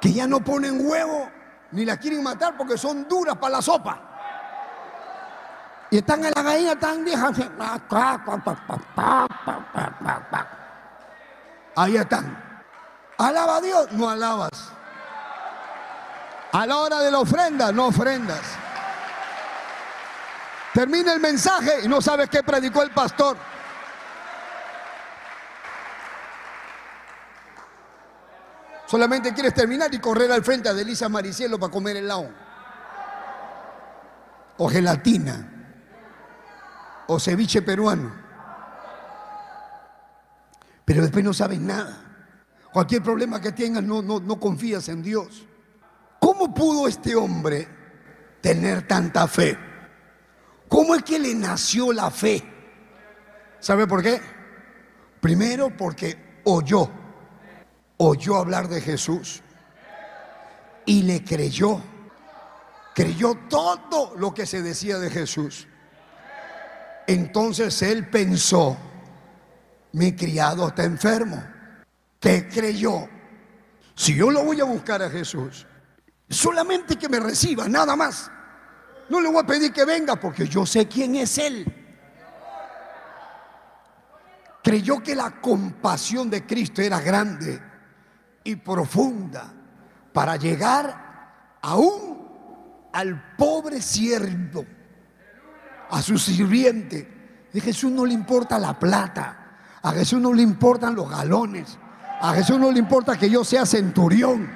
[0.00, 1.30] que ya no ponen huevo
[1.70, 4.00] ni la quieren matar porque son duras para la sopa.
[5.90, 7.38] Y están en la gallina tan viejas.
[11.76, 12.36] Ahí están.
[13.16, 14.72] Alaba a Dios, no alabas.
[16.54, 18.40] A la hora de la ofrenda, no ofrendas.
[20.72, 23.36] Termina el mensaje y no sabes qué predicó el pastor.
[28.86, 32.30] Solamente quieres terminar y correr al frente a Delisa Maricielo para comer el helado.
[34.58, 35.50] O gelatina.
[37.08, 38.14] O ceviche peruano.
[40.84, 41.98] Pero después no sabes nada.
[42.72, 45.48] Cualquier problema que tengas no, no, no confías en Dios.
[46.24, 47.68] ¿Cómo pudo este hombre
[48.40, 49.58] tener tanta fe?
[50.68, 52.42] ¿Cómo es que le nació la fe?
[53.60, 54.22] ¿Sabe por qué?
[55.20, 56.90] Primero porque oyó
[57.98, 59.42] oyó hablar de Jesús
[60.86, 61.78] y le creyó.
[62.94, 65.68] Creyó todo lo que se decía de Jesús.
[67.06, 68.78] Entonces él pensó,
[69.92, 71.44] mi criado está enfermo.
[72.18, 73.10] ¿Qué creyó?
[73.94, 75.66] Si yo lo voy a buscar a Jesús,
[76.28, 78.30] solamente que me reciba, nada más.
[79.08, 81.64] No le voy a pedir que venga porque yo sé quién es él.
[84.62, 87.60] Creyó que la compasión de Cristo era grande
[88.42, 89.52] y profunda
[90.12, 92.14] para llegar aún
[92.92, 94.64] al pobre siervo,
[95.90, 97.12] a su sirviente.
[97.54, 101.78] A Jesús no le importa la plata, a Jesús no le importan los galones,
[102.20, 104.50] a Jesús no le importa que yo sea centurión,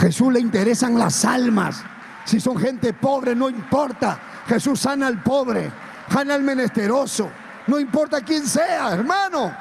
[0.00, 1.84] Jesús le interesan las almas.
[2.24, 4.18] Si son gente pobre, no importa.
[4.46, 5.70] Jesús sana al pobre,
[6.10, 7.30] sana al menesteroso,
[7.66, 9.54] no importa quién sea, hermano.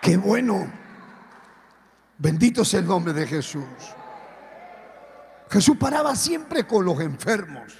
[0.00, 0.66] Qué bueno.
[2.18, 3.64] Bendito sea el nombre de Jesús.
[5.48, 7.72] Jesús paraba siempre con los enfermos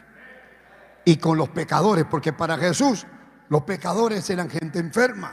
[1.04, 3.06] y con los pecadores, porque para Jesús
[3.48, 5.32] los pecadores eran gente enferma.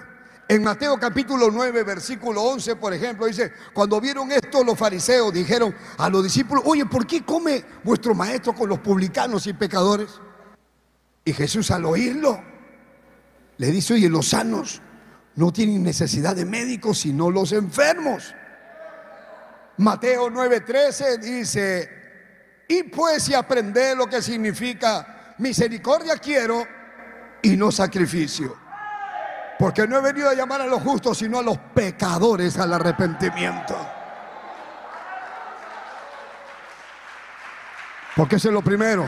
[0.50, 5.76] En Mateo capítulo 9, versículo 11, por ejemplo, dice, cuando vieron esto los fariseos dijeron
[6.00, 10.20] a los discípulos, oye, ¿por qué come vuestro maestro con los publicanos y pecadores?
[11.24, 12.42] Y Jesús al oírlo
[13.58, 14.82] le dice, oye, los sanos
[15.36, 18.34] no tienen necesidad de médicos sino los enfermos.
[19.78, 21.90] Mateo 9:13 dice,
[22.68, 26.66] y pues si aprender lo que significa misericordia quiero
[27.44, 28.69] y no sacrificio.
[29.60, 33.76] Porque no he venido a llamar a los justos, sino a los pecadores al arrepentimiento.
[38.16, 39.06] Porque eso es lo primero.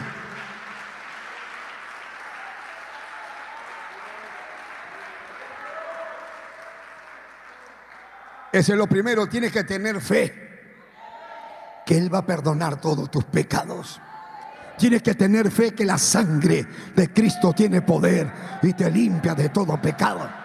[8.52, 10.50] Ese es lo primero, tienes que tener fe
[11.86, 14.02] que Él va a perdonar todos tus pecados.
[14.78, 18.30] Tienes que tener fe que la sangre de Cristo tiene poder
[18.62, 20.41] y te limpia de todo pecado.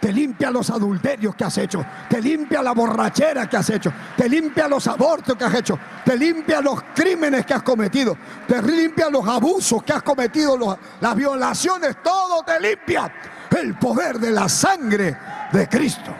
[0.00, 4.28] Te limpia los adulterios que has hecho, te limpia la borrachera que has hecho, te
[4.28, 8.16] limpia los abortos que has hecho, te limpia los crímenes que has cometido,
[8.48, 13.12] te limpia los abusos que has cometido, las violaciones, todo te limpia.
[13.50, 15.16] El poder de la sangre
[15.52, 16.14] de Cristo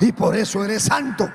[0.00, 1.30] y por eso eres santo.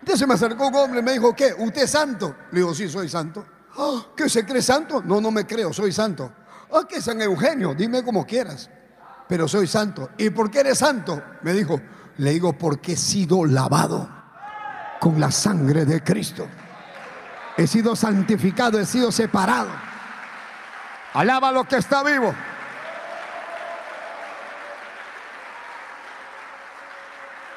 [0.00, 1.54] Entonces se me acercó un hombre y me dijo, ¿qué?
[1.58, 2.36] ¿Usted es santo?
[2.52, 3.44] Le digo, sí, soy santo.
[3.76, 5.02] Ah, ¿Qué se cree santo?
[5.02, 6.32] No, no me creo, soy santo.
[6.72, 7.74] ¿Ah, qué San Eugenio?
[7.74, 8.70] Dime como quieras.
[9.28, 10.10] Pero soy santo.
[10.18, 11.22] ¿Y por qué eres santo?
[11.42, 11.80] Me dijo,
[12.18, 14.08] le digo, porque he sido lavado
[15.00, 16.46] con la sangre de Cristo.
[17.56, 19.70] He sido santificado, he sido separado.
[21.14, 22.34] Alaba a lo que está vivo.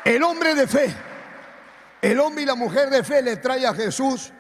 [0.05, 0.95] El hombre de fe,
[2.01, 4.31] el hombre y la mujer de fe le trae a Jesús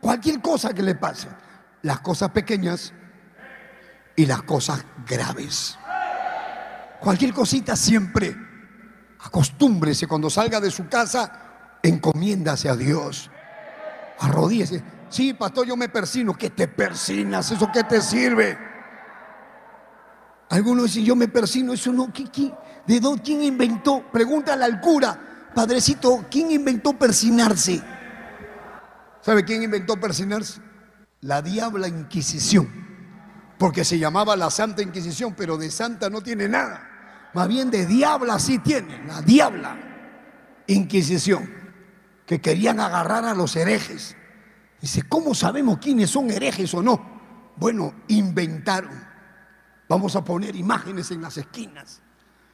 [0.00, 1.28] cualquier cosa que le pase.
[1.82, 2.92] Las cosas pequeñas
[4.16, 5.78] y las cosas graves.
[7.00, 8.36] Cualquier cosita siempre.
[9.20, 13.30] Acostúmbrese cuando salga de su casa, encomiéndase a Dios.
[14.20, 14.82] Arrodíese.
[15.08, 16.34] Sí, pastor, yo me persino.
[16.34, 17.50] ¿Qué te persinas?
[17.50, 18.58] ¿Eso qué te sirve?
[20.50, 21.72] Algunos dicen, yo me persino.
[21.72, 22.12] Eso no.
[22.86, 23.22] ¿De dónde?
[23.22, 24.02] ¿Quién inventó?
[24.10, 27.82] Pregúntale al cura, padrecito, ¿quién inventó persinarse?
[29.20, 30.60] ¿Sabe quién inventó persinarse?
[31.20, 32.87] La diabla Inquisición.
[33.58, 37.30] Porque se llamaba la Santa Inquisición, pero de santa no tiene nada.
[37.34, 39.76] Más bien de diabla sí tiene, la diabla
[40.68, 41.58] Inquisición.
[42.24, 44.14] Que querían agarrar a los herejes.
[44.80, 47.52] Dice, ¿cómo sabemos quiénes son herejes o no?
[47.56, 49.06] Bueno, inventaron.
[49.88, 52.02] Vamos a poner imágenes en las esquinas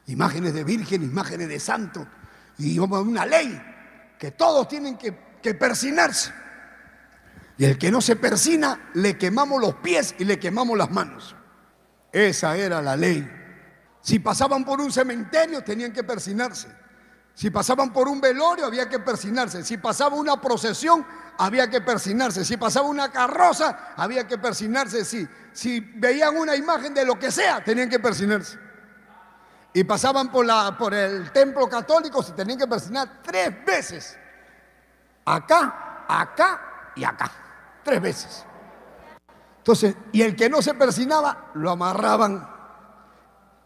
[0.07, 2.05] imágenes de virgen, imágenes de santo,
[2.57, 3.61] y una ley
[4.19, 6.31] que todos tienen que, que persinarse.
[7.57, 11.35] Y el que no se persina, le quemamos los pies y le quemamos las manos.
[12.11, 13.29] Esa era la ley.
[14.01, 16.67] Si pasaban por un cementerio, tenían que persinarse.
[17.33, 19.63] Si pasaban por un velorio, había que persinarse.
[19.63, 21.05] Si pasaba una procesión,
[21.37, 22.45] había que persinarse.
[22.45, 25.03] Si pasaba una carroza, había que persinarse.
[25.03, 28.57] Si, si veían una imagen de lo que sea, tenían que persinarse.
[29.73, 34.17] Y pasaban por, la, por el templo católico, se tenían que persinar tres veces.
[35.25, 37.29] Acá, acá y acá.
[37.85, 38.43] Tres veces.
[39.59, 42.49] Entonces, y el que no se persinaba, lo amarraban.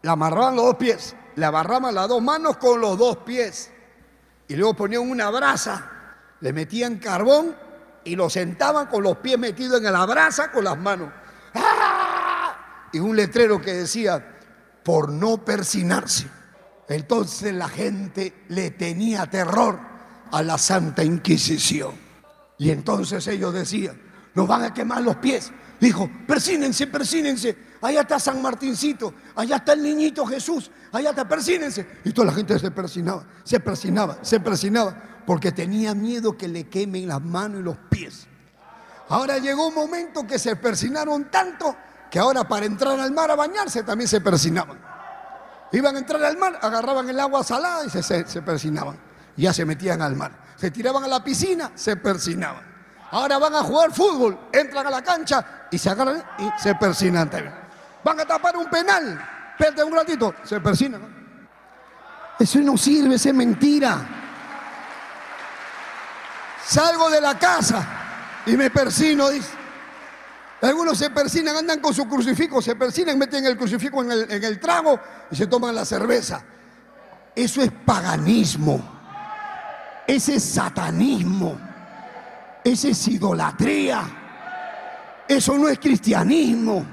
[0.02, 1.16] Le amarraban los dos pies.
[1.36, 3.72] Le amarraban las dos manos con los dos pies.
[4.46, 5.90] Y luego ponían una brasa.
[6.40, 7.56] Le metían carbón
[8.04, 11.10] y lo sentaban con los pies metidos en la brasa con las manos.
[11.54, 12.88] ¡Ah!
[12.92, 14.36] Y un letrero que decía,
[14.84, 16.28] por no persinarse.
[16.90, 19.78] Entonces la gente le tenía terror
[20.30, 21.94] a la Santa Inquisición.
[22.58, 24.09] Y entonces ellos decían,
[24.40, 25.52] nos van a quemar los pies.
[25.78, 27.58] Dijo, persínense, persínense.
[27.82, 31.86] Allá está San Martincito, allá está el niñito Jesús, allá está, persínense.
[32.04, 36.70] Y toda la gente se persinaba, se persinaba, se persinaba, porque tenía miedo que le
[36.70, 38.26] quemen las manos y los pies.
[39.10, 41.76] Ahora llegó un momento que se persinaron tanto
[42.10, 44.78] que ahora para entrar al mar a bañarse también se persinaban.
[45.72, 48.98] Iban a entrar al mar, agarraban el agua salada y se, se, persinaban.
[49.36, 50.32] Ya se metían al mar.
[50.56, 52.69] Se tiraban a la piscina, se persinaban.
[53.12, 57.30] Ahora van a jugar fútbol, entran a la cancha y se agarran y se persinan.
[58.04, 61.20] Van a tapar un penal, espérate un ratito, se persinan.
[62.38, 63.98] Eso no sirve, es mentira.
[66.64, 67.86] Salgo de la casa
[68.46, 69.26] y me persino.
[70.62, 74.44] Algunos se persinan, andan con su crucifijo, se persinan, meten el crucifijo en el, en
[74.44, 75.00] el trago
[75.30, 76.42] y se toman la cerveza.
[77.34, 79.00] Eso es paganismo.
[80.06, 81.69] Ese es satanismo.
[82.64, 84.02] Ese es idolatría.
[85.26, 86.84] Eso no es cristianismo.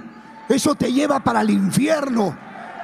[0.48, 2.38] Eso te lleva para el infierno.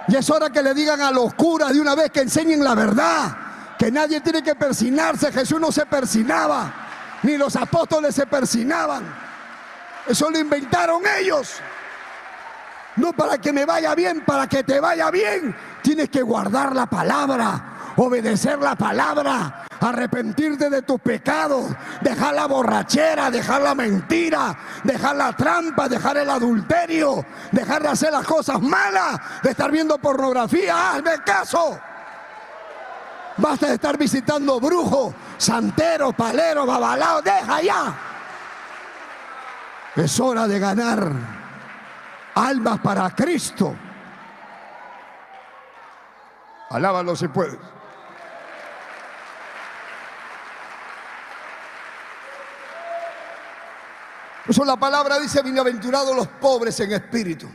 [0.07, 2.75] Y es hora que le digan a los curas de una vez que enseñen la
[2.75, 3.37] verdad.
[3.77, 5.31] Que nadie tiene que persinarse.
[5.31, 6.73] Jesús no se persinaba.
[7.23, 9.03] Ni los apóstoles se persinaban.
[10.07, 11.55] Eso lo inventaron ellos.
[12.95, 15.55] No para que me vaya bien, para que te vaya bien.
[15.81, 21.65] Tienes que guardar la palabra, obedecer la palabra, arrepentirte de tus pecados,
[22.01, 28.11] dejar la borrachera, dejar la mentira, dejar la trampa, dejar el adulterio, dejar de hacer
[28.11, 30.91] las cosas malas, de estar viendo pornografía.
[30.91, 31.79] Hazme caso.
[33.37, 37.23] Basta de estar visitando brujos, santeros, paleros, babalaos.
[37.23, 37.95] Deja ya.
[39.95, 41.11] Es hora de ganar
[42.35, 43.75] almas para Cristo.
[46.69, 47.72] Alábalo si puedes.
[54.47, 57.47] Eso la palabra dice, bienaventurados los pobres en espíritu,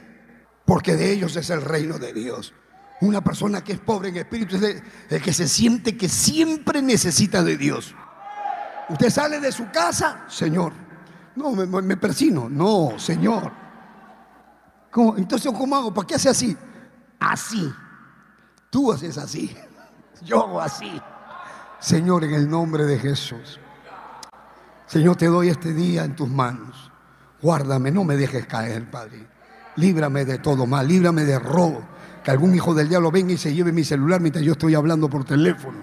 [0.65, 2.55] porque de ellos es el reino de Dios.
[3.01, 7.43] Una persona que es pobre en espíritu es el que se siente que siempre necesita
[7.43, 7.95] de Dios.
[8.89, 10.73] Usted sale de su casa, Señor,
[11.39, 12.49] no, me, persino.
[12.49, 13.53] No, Señor.
[15.17, 15.95] Entonces, ¿cómo hago?
[15.95, 16.57] ¿Para qué hace así?
[17.21, 17.73] Así.
[18.71, 19.57] Tú haces así.
[20.23, 21.01] Yo hago así.
[21.79, 23.61] Señor, en el nombre de Jesús.
[24.89, 26.91] Señor, te doy este día en tus manos.
[27.43, 29.27] Guárdame, no me dejes caer, Padre.
[29.77, 31.83] Líbrame de todo mal, líbrame de robo.
[32.25, 35.09] Que algún hijo del diablo venga y se lleve mi celular mientras yo estoy hablando
[35.11, 35.79] por teléfono.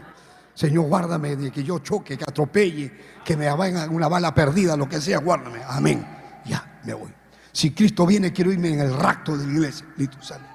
[0.56, 2.92] Señor, guárdame de que yo choque, que atropelle,
[3.24, 5.62] que me vayan una bala perdida, lo que sea, guárdame.
[5.68, 6.06] Amén.
[6.46, 7.14] Ya, me voy.
[7.52, 9.86] Si Cristo viene, quiero irme en el rapto de la iglesia.
[9.98, 10.46] Listo, sale.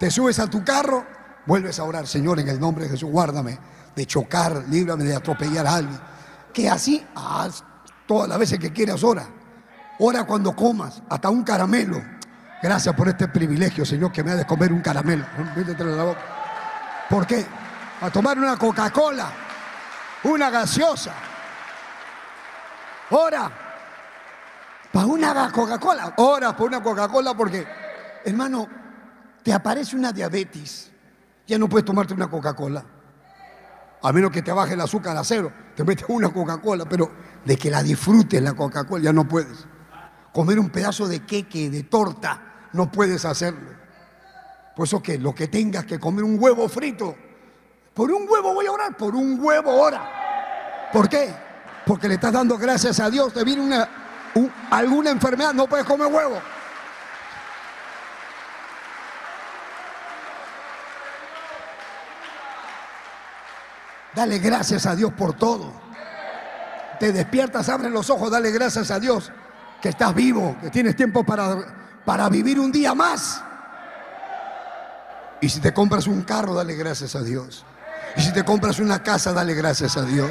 [0.00, 1.06] Te subes a tu carro,
[1.46, 3.58] vuelves a orar, Señor, en el nombre de Jesús, guárdame
[3.94, 6.00] de chocar, líbrame de atropellar a alguien.
[6.52, 7.64] Que así, haz
[8.06, 9.26] todas las veces que quieras, ora.
[9.98, 12.02] Ora cuando comas, hasta un caramelo.
[12.62, 15.24] Gracias por este privilegio, Señor, que me ha de comer un caramelo.
[17.10, 17.44] ¿Por qué?
[18.00, 19.32] A tomar una Coca-Cola
[20.24, 21.12] una gaseosa.
[23.10, 23.50] Ora
[24.92, 26.14] para una Coca-Cola.
[26.18, 27.66] Ora por una Coca-Cola porque,
[28.24, 28.68] hermano,
[29.42, 30.90] te aparece una diabetes.
[31.46, 32.84] Ya no puedes tomarte una Coca-Cola.
[34.02, 37.10] A menos que te baje el azúcar a cero, te metes una Coca-Cola, pero
[37.44, 39.66] de que la disfrutes la Coca-Cola ya no puedes.
[40.32, 43.70] Comer un pedazo de queque, de torta, no puedes hacerlo.
[44.74, 47.14] Por eso que lo que tengas que comer un huevo frito,
[47.94, 50.90] por un huevo voy a orar, por un huevo ora.
[50.92, 51.34] ¿Por qué?
[51.86, 53.32] Porque le estás dando gracias a Dios.
[53.32, 53.88] Te viene una,
[54.70, 56.40] alguna enfermedad, no puedes comer huevo.
[64.14, 65.72] Dale gracias a Dios por todo.
[66.98, 69.32] Te despiertas, abres los ojos, dale gracias a Dios
[69.80, 71.56] que estás vivo, que tienes tiempo para,
[72.04, 73.42] para vivir un día más.
[75.40, 77.64] Y si te compras un carro, dale gracias a Dios.
[78.16, 80.30] Y si te compras una casa, dale gracias a Dios.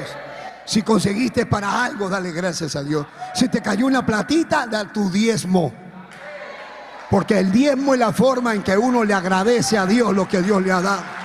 [0.65, 3.05] Si conseguiste para algo, dale gracias a Dios.
[3.33, 5.73] Si te cayó una platita, da tu diezmo.
[7.09, 10.41] Porque el diezmo es la forma en que uno le agradece a Dios lo que
[10.41, 11.20] Dios le ha dado.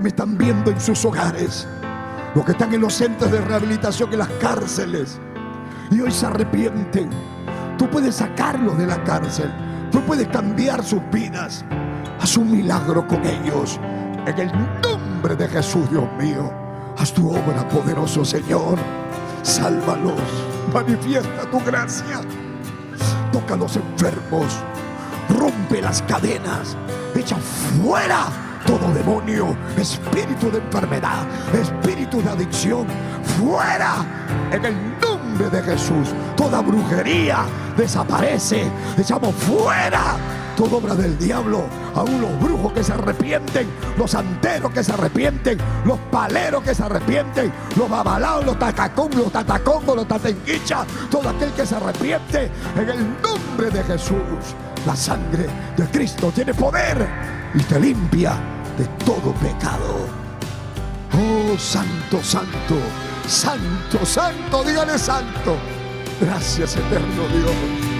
[0.00, 1.68] Que me están viendo en sus hogares,
[2.34, 5.20] los que están en los centros de rehabilitación, en las cárceles,
[5.90, 7.10] y hoy se arrepienten.
[7.76, 9.52] Tú puedes sacarlos de la cárcel,
[9.92, 11.66] tú puedes cambiar sus vidas.
[12.18, 13.78] Haz un milagro con ellos.
[14.26, 16.50] En el nombre de Jesús, Dios mío,
[16.96, 18.78] haz tu obra, poderoso Señor.
[19.42, 20.22] Sálvalos,
[20.72, 22.22] manifiesta tu gracia
[23.32, 24.46] toca a los enfermos,
[25.28, 26.76] rompe las cadenas,
[27.14, 32.86] echa fuera todo demonio, espíritu de enfermedad, espíritu de adicción,
[33.38, 34.04] fuera
[34.52, 36.08] en el nombre de Jesús.
[36.36, 37.44] Toda brujería
[37.76, 40.16] desaparece, echamos fuera
[40.56, 41.62] toda obra del diablo,
[41.94, 46.82] aún los brujos que se arrepienten, los santeros que se arrepienten, los paleros que se
[46.82, 52.88] arrepienten, los babalaos, los tacacón, los tatacongos, los tatenguichas, todo aquel que se arrepiente en
[52.90, 54.54] el nombre de Jesús.
[54.86, 57.06] La sangre de Cristo tiene poder
[57.54, 58.38] y te limpia
[58.78, 60.08] de todo pecado.
[61.12, 62.76] Oh, santo, santo,
[63.26, 65.56] santo, santo, dígale santo.
[66.20, 67.99] Gracias, eterno Dios.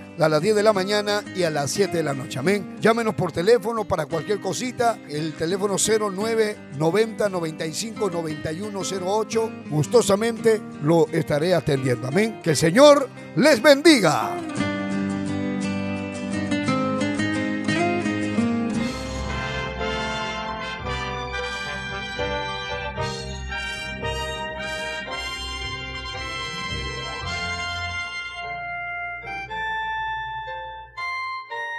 [0.19, 2.39] a las 10 de la mañana y a las 7 de la noche.
[2.39, 2.77] Amén.
[2.79, 4.99] Llámenos por teléfono para cualquier cosita.
[5.09, 9.51] El teléfono 0990 95 9108.
[9.69, 12.07] Gustosamente lo estaré atendiendo.
[12.07, 12.39] Amén.
[12.43, 14.80] Que el Señor les bendiga.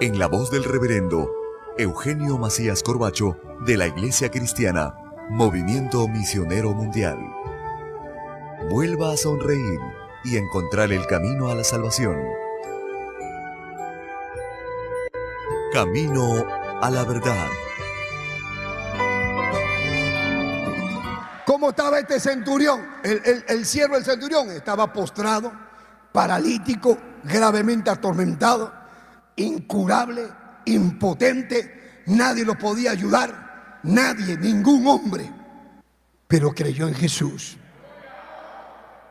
[0.00, 1.32] en la voz del reverendo
[1.78, 4.94] Eugenio Macías Corbacho de la Iglesia Cristiana,
[5.30, 7.18] Movimiento Misionero Mundial.
[8.70, 9.80] Vuelva a sonreír
[10.24, 12.14] y encontrar el camino a la salvación.
[15.72, 16.44] Camino
[16.82, 17.46] a la verdad.
[21.46, 22.86] ¿Cómo estaba este centurión?
[23.02, 25.52] El, el siervo del centurión estaba postrado,
[26.12, 28.85] paralítico, gravemente atormentado
[29.36, 30.28] incurable,
[30.64, 35.30] impotente, nadie lo podía ayudar, nadie, ningún hombre,
[36.26, 37.56] pero creyó en Jesús.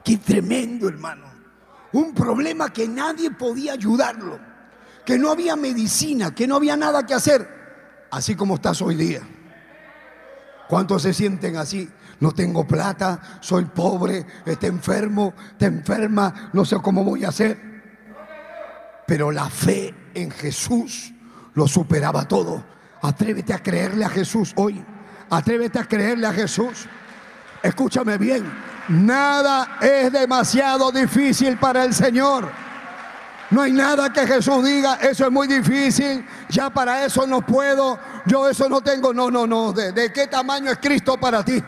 [0.03, 1.25] Qué tremendo, hermano.
[1.93, 4.39] Un problema que nadie podía ayudarlo,
[5.05, 7.47] que no había medicina, que no había nada que hacer,
[8.11, 9.21] así como estás hoy día.
[10.67, 11.89] ¿Cuántos se sienten así?
[12.19, 17.74] No tengo plata, soy pobre, está enfermo, está enferma, no sé cómo voy a hacer.
[19.07, 21.13] Pero la fe en Jesús
[21.53, 22.63] lo superaba todo.
[23.01, 24.83] Atrévete a creerle a Jesús hoy.
[25.29, 26.87] Atrévete a creerle a Jesús.
[27.61, 28.45] Escúchame bien.
[28.89, 32.51] Nada es demasiado difícil para el Señor.
[33.51, 37.99] No hay nada que Jesús diga, eso es muy difícil, ya para eso no puedo,
[38.25, 39.13] yo eso no tengo.
[39.13, 39.71] No, no, no.
[39.71, 41.63] ¿De, qué tamaño es Cristo para ti?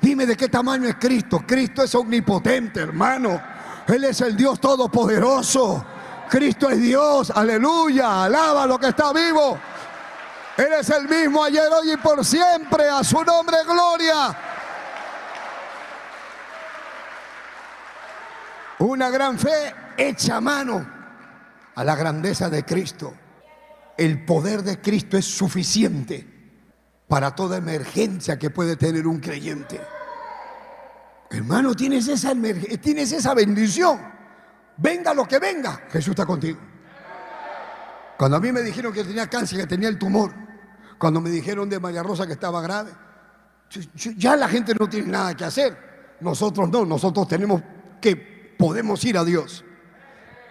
[0.00, 1.44] Dime de qué tamaño es Cristo.
[1.46, 3.40] Cristo es omnipotente, hermano.
[3.86, 5.84] Él es el Dios todopoderoso.
[6.32, 9.58] Cristo es Dios, aleluya, alaba lo que está vivo.
[10.56, 14.34] Él es el mismo ayer, hoy y por siempre, a su nombre gloria.
[18.78, 20.86] Una gran fe hecha mano
[21.74, 23.12] a la grandeza de Cristo.
[23.98, 26.26] El poder de Cristo es suficiente
[27.08, 29.78] para toda emergencia que puede tener un creyente.
[31.28, 32.32] Hermano, tienes esa,
[32.80, 34.21] tienes esa bendición.
[34.76, 36.58] Venga lo que venga, Jesús está contigo.
[38.16, 40.32] Cuando a mí me dijeron que tenía cáncer, que tenía el tumor,
[40.98, 42.92] cuando me dijeron de María Rosa que estaba grave,
[44.16, 46.16] ya la gente no tiene nada que hacer.
[46.20, 47.62] Nosotros no, nosotros tenemos
[48.00, 48.16] que,
[48.58, 49.64] podemos ir a Dios.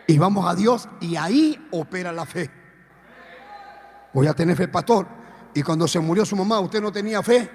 [0.07, 2.49] Y vamos a Dios y ahí opera la fe.
[4.13, 5.07] Voy a tener fe, pastor.
[5.53, 7.49] Y cuando se murió su mamá, ¿usted no tenía fe?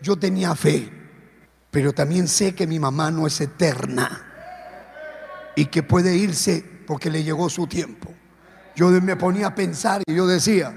[0.00, 0.90] Yo tenía fe.
[1.70, 4.29] Pero también sé que mi mamá no es eterna
[5.54, 8.12] y que puede irse porque le llegó su tiempo.
[8.76, 10.74] Yo me ponía a pensar y yo decía,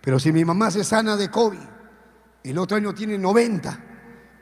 [0.00, 1.58] pero si mi mamá se sana de COVID
[2.44, 3.80] el otro año tiene 90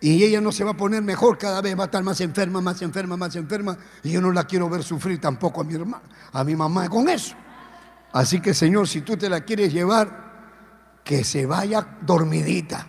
[0.00, 2.60] y ella no se va a poner mejor, cada vez va a estar más enferma,
[2.60, 6.04] más enferma, más enferma y yo no la quiero ver sufrir tampoco a mi hermana,
[6.32, 7.34] a mi mamá con eso.
[8.12, 10.24] Así que Señor, si tú te la quieres llevar,
[11.02, 12.86] que se vaya dormidita.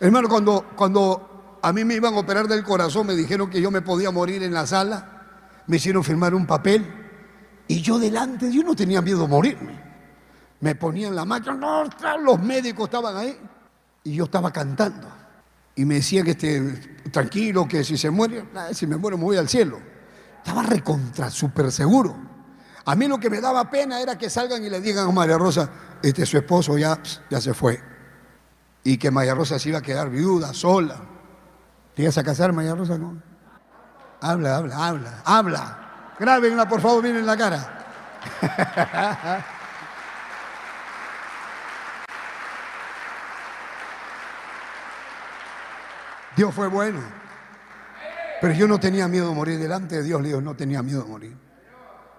[0.00, 1.33] Hermano, cuando, cuando
[1.64, 4.42] a mí me iban a operar del corazón, me dijeron que yo me podía morir
[4.42, 6.84] en la sala, me hicieron firmar un papel
[7.66, 9.82] y yo delante, yo no tenía miedo a morirme.
[10.60, 11.84] Me ponían la no,
[12.22, 13.38] los médicos estaban ahí
[14.02, 15.08] y yo estaba cantando.
[15.74, 19.38] Y me decía que esté tranquilo, que si se muere, si me muero me voy
[19.38, 19.80] al cielo.
[20.36, 22.14] Estaba recontra, súper seguro.
[22.84, 25.38] A mí lo que me daba pena era que salgan y le digan a María
[25.38, 25.70] Rosa,
[26.02, 27.00] este su esposo ya,
[27.30, 27.80] ya se fue.
[28.82, 31.13] Y que María Rosa se iba a quedar viuda, sola.
[31.94, 32.98] ¿Te ibas a casar, María Rosa?
[32.98, 33.22] No.
[34.20, 35.78] Habla, habla, habla, habla.
[36.18, 37.84] Grábenla, por favor, miren la cara.
[46.36, 47.00] Dios fue bueno.
[48.40, 51.08] Pero yo no tenía miedo de morir delante de Dios, Dios no tenía miedo de
[51.08, 51.36] morir.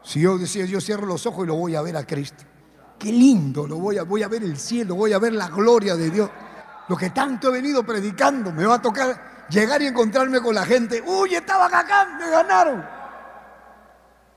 [0.03, 2.43] Si yo decía, yo cierro los ojos y lo voy a ver a Cristo.
[2.97, 5.95] Qué lindo, lo voy a, voy a ver el cielo, voy a ver la gloria
[5.95, 6.29] de Dios.
[6.87, 10.65] Lo que tanto he venido predicando, me va a tocar llegar y encontrarme con la
[10.65, 11.01] gente.
[11.05, 12.85] Uy, estaban acá, me ganaron.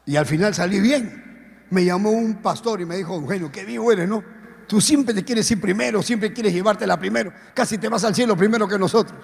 [0.06, 1.66] Y al final salí bien.
[1.70, 4.24] Me llamó un pastor y me dijo, Eugenio, qué vivo eres, ¿no?
[4.66, 7.32] Tú siempre te quieres ir primero, siempre quieres llevártela primero.
[7.54, 9.18] Casi te vas al cielo primero que nosotros.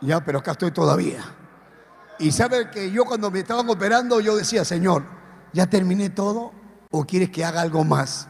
[0.00, 1.24] Ya, pero acá estoy todavía.
[2.18, 5.04] Y sabe que yo cuando me estaban operando, yo decía, Señor,
[5.52, 6.52] ¿ya terminé todo
[6.90, 8.28] o quieres que haga algo más?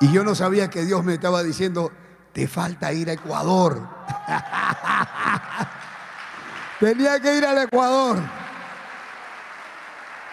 [0.00, 1.90] Y yo no sabía que Dios me estaba diciendo,
[2.32, 3.97] te falta ir a Ecuador.
[6.80, 8.18] Tenía que ir al Ecuador.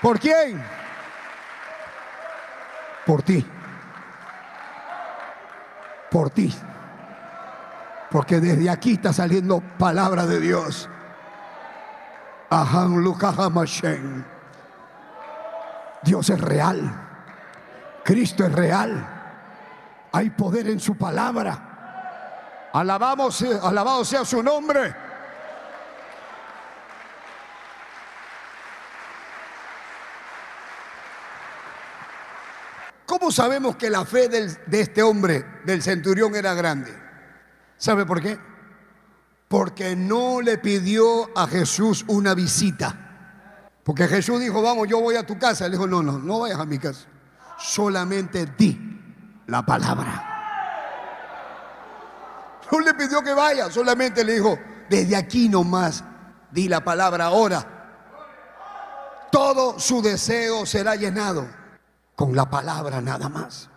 [0.01, 0.63] ¿Por quién?
[3.05, 3.45] Por ti.
[6.15, 6.49] por ti.
[8.09, 10.89] Porque desde aquí está saliendo palabra de Dios.
[16.03, 16.89] Dios es real.
[18.05, 19.05] Cristo es real.
[20.13, 21.64] Hay poder en su palabra.
[22.75, 24.93] Alabamos, alabado sea su nombre.
[33.05, 36.93] ¿Cómo sabemos que la fe de este hombre, del centurión, era grande?
[37.77, 38.37] ¿Sabe por qué?
[39.47, 43.69] Porque no le pidió a Jesús una visita.
[43.85, 45.67] Porque Jesús dijo, vamos, yo voy a tu casa.
[45.67, 47.05] Él dijo, no, no, no vayas a mi casa.
[47.57, 48.77] Solamente di
[49.47, 50.34] la palabra.
[52.71, 54.57] No le pidió que vaya, solamente le dijo,
[54.89, 56.03] desde aquí nomás
[56.51, 57.65] di la palabra ahora.
[59.31, 61.47] Todo su deseo será llenado
[62.15, 63.69] con la palabra nada más.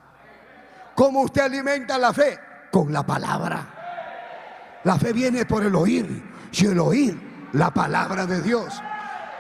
[0.95, 2.39] ¿Cómo usted alimenta la fe?
[2.71, 4.81] Con la palabra.
[4.85, 6.23] La fe viene por el oír
[6.53, 8.81] y el oír la palabra de Dios.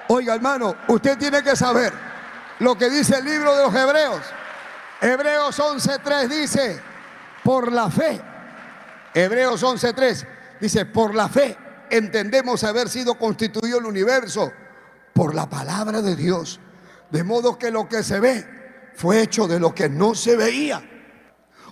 [0.09, 1.92] Oiga hermano, usted tiene que saber
[2.61, 4.22] lo que dice el libro de los Hebreos.
[5.01, 6.82] Hebreos 11.3 dice,
[7.44, 8.20] por la fe.
[9.24, 10.26] Hebreos 11.3
[10.60, 11.56] dice, por la fe
[11.90, 14.52] entendemos haber sido constituido el universo
[15.12, 16.60] por la palabra de Dios.
[17.10, 18.46] De modo que lo que se ve
[18.94, 20.82] fue hecho de lo que no se veía.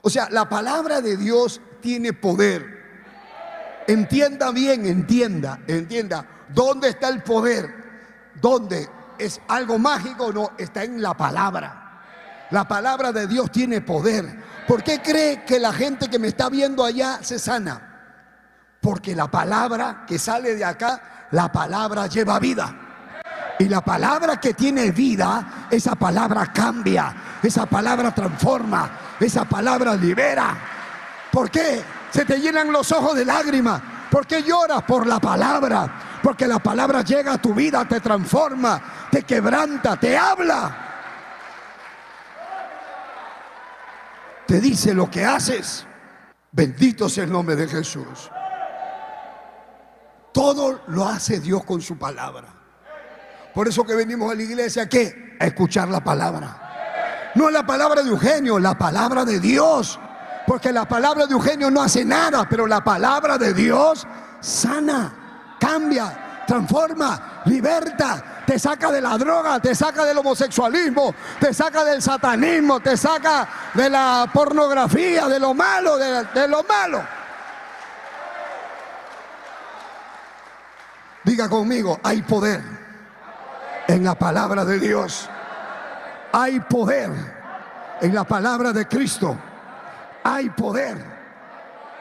[0.02, 3.84] O sea, la palabra de Dios tiene poder.
[3.86, 6.26] Entienda bien, entienda, entienda.
[6.48, 7.72] ¿Dónde está el poder?
[8.40, 8.88] ¿Dónde?
[9.18, 10.32] ¿Es algo mágico?
[10.32, 11.85] No, está en la palabra.
[12.50, 14.44] La palabra de Dios tiene poder.
[14.66, 17.80] ¿Por qué cree que la gente que me está viendo allá se sana?
[18.80, 22.74] Porque la palabra que sale de acá, la palabra lleva vida.
[23.58, 30.56] Y la palabra que tiene vida, esa palabra cambia, esa palabra transforma, esa palabra libera.
[31.32, 31.82] ¿Por qué?
[32.10, 33.80] Se te llenan los ojos de lágrimas.
[34.10, 34.82] ¿Por qué lloras?
[34.82, 36.18] Por la palabra.
[36.22, 38.80] Porque la palabra llega a tu vida, te transforma,
[39.10, 40.95] te quebranta, te habla.
[44.46, 45.86] Te dice lo que haces,
[46.52, 48.30] bendito sea el nombre de Jesús.
[50.32, 52.48] Todo lo hace Dios con su palabra.
[53.54, 55.36] Por eso que venimos a la iglesia, ¿qué?
[55.40, 57.32] A escuchar la palabra.
[57.34, 59.98] No la palabra de Eugenio, la palabra de Dios.
[60.46, 64.06] Porque la palabra de Eugenio no hace nada, pero la palabra de Dios
[64.40, 71.84] sana, cambia, transforma, liberta, te saca de la droga, te saca del homosexualismo, te saca
[71.84, 77.02] del satanismo, te saca de la pornografía, de lo malo, de, lo malo.
[81.24, 82.62] Diga conmigo, hay poder
[83.88, 85.28] en la palabra de Dios.
[86.32, 87.10] Hay poder
[88.00, 89.36] en la palabra de Cristo.
[90.22, 90.96] Hay poder.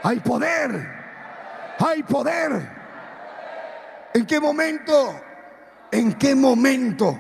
[0.03, 0.87] Hay poder.
[1.79, 2.74] Hay poder.
[4.15, 5.21] ¿En qué momento
[5.91, 7.17] ¿En qué momento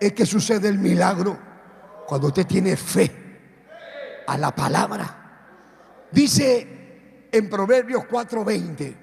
[0.00, 1.38] es que sucede el milagro?
[2.06, 6.08] Cuando usted tiene fe a la palabra.
[6.10, 8.96] Dice en Proverbios 4:20,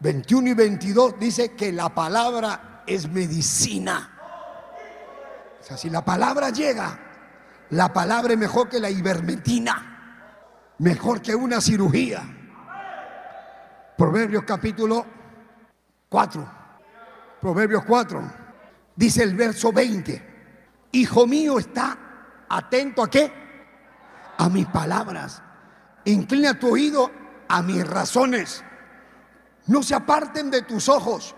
[0.00, 4.10] 21 y 22, dice que la palabra es medicina.
[5.58, 6.98] O sea, si la palabra llega,
[7.70, 12.22] la palabra es mejor que la ivermectina, mejor que una cirugía.
[13.96, 15.17] Proverbios capítulo
[16.08, 16.58] 4.
[17.40, 18.22] Proverbios 4,
[18.96, 20.28] dice el verso 20,
[20.92, 21.98] Hijo mío, está
[22.48, 23.32] atento a qué?
[24.38, 25.42] A mis palabras.
[26.04, 27.10] Inclina tu oído
[27.48, 28.64] a mis razones.
[29.66, 31.34] No se aparten de tus ojos.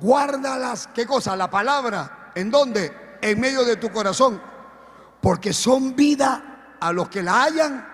[0.00, 1.36] Guárdalas, ¿qué cosa?
[1.36, 2.32] La palabra.
[2.34, 3.18] ¿En dónde?
[3.22, 4.40] En medio de tu corazón.
[5.22, 7.88] Porque son vida a los que la hallan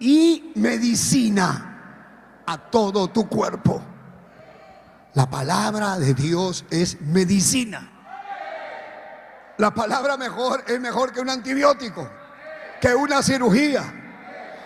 [0.00, 3.82] y medicina a todo tu cuerpo.
[5.14, 7.90] La palabra de Dios es medicina.
[9.56, 12.08] La palabra mejor es mejor que un antibiótico,
[12.80, 13.82] que una cirugía.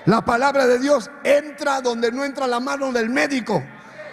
[0.05, 3.63] La palabra de Dios entra donde no entra la mano del médico.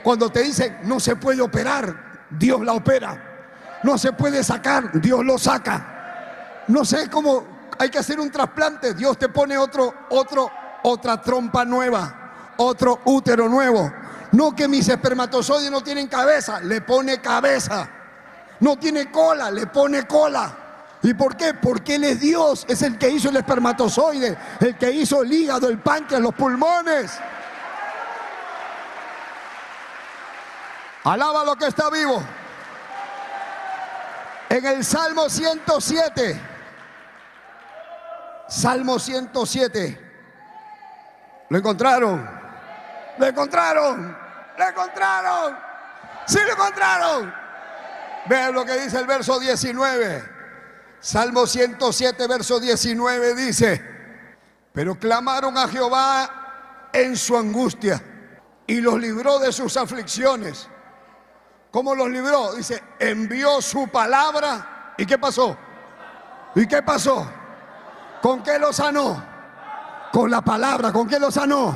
[0.03, 3.79] Cuando te dicen no se puede operar, Dios la opera.
[3.83, 6.63] No se puede sacar, Dios lo saca.
[6.69, 7.45] No sé cómo
[7.77, 10.49] hay que hacer un trasplante, Dios te pone otro, otro,
[10.83, 13.91] otra trompa nueva, otro útero nuevo.
[14.31, 17.87] No que mis espermatozoides no tienen cabeza, le pone cabeza.
[18.59, 20.57] No tiene cola, le pone cola.
[21.03, 21.55] ¿Y por qué?
[21.55, 25.67] Porque Él es Dios, es el que hizo el espermatozoide, el que hizo el hígado,
[25.67, 27.11] el páncreas, los pulmones.
[31.03, 32.21] Alaba lo que está vivo.
[34.49, 36.39] En el Salmo 107,
[38.47, 40.11] Salmo 107,
[41.51, 42.29] ¿Lo encontraron?
[43.17, 44.17] ¿Lo encontraron?
[44.61, 45.57] ¿Lo encontraron?
[46.27, 47.33] ¡Sí lo encontraron!
[48.27, 50.23] Vean lo que dice el verso 19.
[50.99, 53.83] Salmo 107, verso 19 dice,
[54.71, 58.03] pero clamaron a Jehová en su angustia
[58.67, 60.69] y los libró de sus aflicciones.
[61.71, 62.53] ¿Cómo los libró?
[62.53, 64.93] Dice, envió su palabra.
[64.95, 65.57] ¿Y qué pasó?
[66.53, 67.27] ¿Y qué pasó?
[68.21, 69.25] ¿Con qué lo sanó?
[70.11, 70.91] Con la palabra.
[70.91, 71.75] ¿Con qué lo sanó?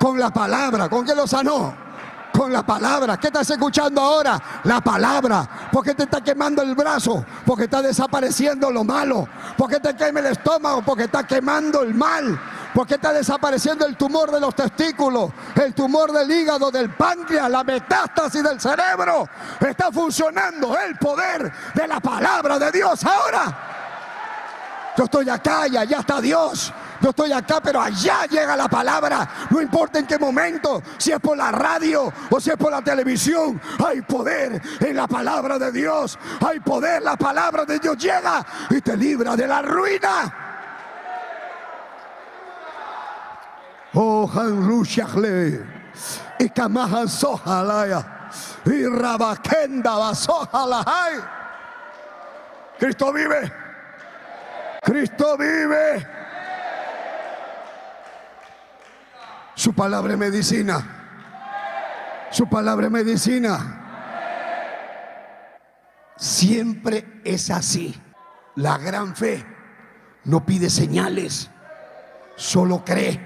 [0.00, 0.88] Con la palabra.
[0.88, 1.87] ¿Con qué lo sanó?
[2.32, 3.16] Con la palabra.
[3.16, 4.60] ¿Qué estás escuchando ahora?
[4.64, 5.70] La palabra.
[5.72, 7.24] ¿Por qué te está quemando el brazo?
[7.44, 9.28] Porque está desapareciendo lo malo.
[9.56, 10.82] ¿Por qué te quema el estómago?
[10.82, 12.38] Porque está quemando el mal.
[12.74, 17.64] Porque está desapareciendo el tumor de los testículos, el tumor del hígado, del páncreas, la
[17.64, 19.28] metástasis del cerebro.
[19.58, 23.68] Está funcionando el poder de la palabra de Dios ahora.
[24.96, 26.72] Yo estoy acá y allá está Dios.
[27.00, 29.28] Yo estoy acá, pero allá llega la palabra.
[29.50, 32.82] No importa en qué momento, si es por la radio o si es por la
[32.82, 36.18] televisión, hay poder en la palabra de Dios.
[36.44, 40.34] Hay poder, la palabra de Dios llega y te libra de la ruina.
[43.94, 45.64] Oh, Hanrushachle,
[46.38, 48.30] y Kamahan Sohalaya,
[48.66, 51.14] y Rabakenda Basohalahai.
[52.78, 53.52] Cristo vive.
[54.82, 56.06] Cristo vive.
[59.58, 60.86] Su palabra es medicina.
[62.30, 63.74] Su palabra es medicina.
[66.16, 68.00] Siempre es así.
[68.54, 69.44] La gran fe
[70.26, 71.50] no pide señales,
[72.36, 73.20] solo cree.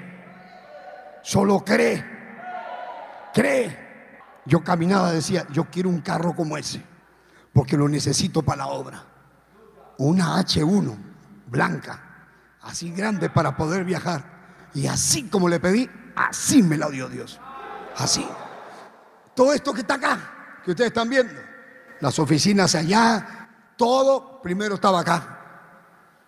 [1.20, 2.02] Solo cree.
[3.34, 3.78] Cree.
[4.46, 6.82] Yo caminaba, decía, yo quiero un carro como ese,
[7.52, 9.04] porque lo necesito para la obra.
[9.98, 10.96] Una H1
[11.46, 12.00] blanca,
[12.62, 14.24] así grande para poder viajar.
[14.72, 17.40] Y así como le pedí, así me la dio Dios.
[17.96, 18.26] Así.
[19.34, 21.34] Todo esto que está acá, que ustedes están viendo,
[22.00, 25.38] las oficinas allá, todo primero estaba acá.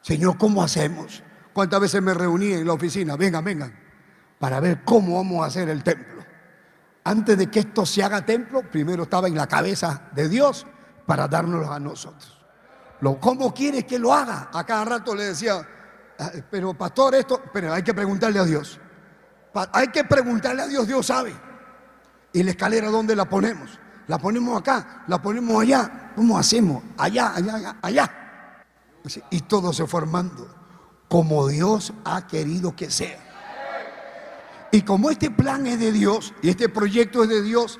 [0.00, 1.22] Señor, ¿cómo hacemos?
[1.52, 3.16] ¿Cuántas veces me reuní en la oficina?
[3.16, 3.84] Vengan, vengan
[4.38, 6.22] para ver cómo vamos a hacer el templo.
[7.04, 10.66] Antes de que esto se haga templo, primero estaba en la cabeza de Dios
[11.06, 12.44] para dárnoslo a nosotros.
[13.20, 14.50] ¿Cómo quiere que lo haga?
[14.52, 15.66] A cada rato le decía,
[16.18, 18.80] ah, pero pastor, esto, pero hay que preguntarle a Dios.
[19.72, 21.34] Hay que preguntarle a Dios, Dios sabe.
[22.32, 23.78] ¿Y la escalera dónde la ponemos?
[24.08, 25.04] ¿La ponemos acá?
[25.06, 26.12] ¿La ponemos allá?
[26.16, 26.82] ¿Cómo hacemos?
[26.98, 28.10] Allá, allá, allá.
[29.30, 30.48] Y todo se formando
[31.08, 33.18] como Dios ha querido que sea.
[34.72, 37.78] Y como este plan es de Dios y este proyecto es de Dios,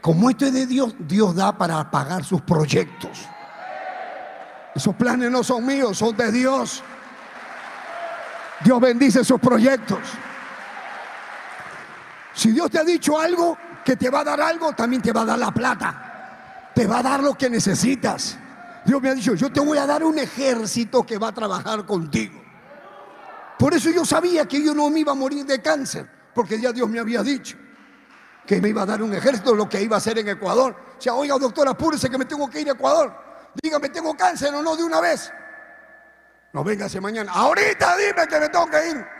[0.00, 3.26] como esto es de Dios, Dios da para pagar sus proyectos.
[4.74, 6.84] Esos planes no son míos, son de Dios.
[8.62, 9.98] Dios bendice sus proyectos.
[12.38, 15.22] Si Dios te ha dicho algo, que te va a dar algo, también te va
[15.22, 16.70] a dar la plata.
[16.72, 18.38] Te va a dar lo que necesitas.
[18.84, 21.84] Dios me ha dicho, yo te voy a dar un ejército que va a trabajar
[21.84, 22.40] contigo.
[23.58, 26.70] Por eso yo sabía que yo no me iba a morir de cáncer porque ya
[26.70, 27.56] Dios me había dicho
[28.46, 30.76] que me iba a dar un ejército, lo que iba a hacer en Ecuador.
[30.96, 33.12] O sea, oiga, doctor, apúrese que me tengo que ir a Ecuador.
[33.60, 35.32] Dígame, ¿tengo cáncer o no de una vez?
[36.52, 37.32] No, véngase mañana.
[37.32, 39.17] Ahorita dime que me tengo que ir.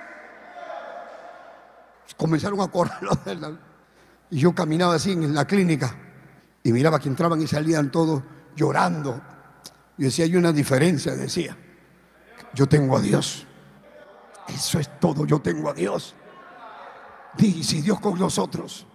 [2.19, 2.93] Comenzaron a correr
[4.31, 5.95] Y yo caminaba así en la clínica
[6.63, 8.23] y miraba que entraban y salían todos
[8.55, 9.23] llorando.
[9.97, 11.57] Y decía, hay una diferencia, decía.
[12.53, 13.47] Yo tengo a Dios.
[14.49, 16.15] Eso es todo, yo tengo a Dios.
[17.37, 18.87] Di, si Dios con nosotros,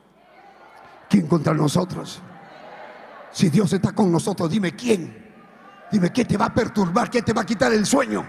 [1.10, 2.22] ¿quién contra nosotros?
[3.32, 5.24] Si Dios está con nosotros, dime quién.
[5.92, 8.26] Dime qué te va a perturbar, qué te va a quitar el sueño.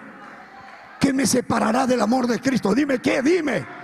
[1.00, 2.74] ¿Qué me separará del amor de Cristo?
[2.74, 3.83] Dime qué, dime.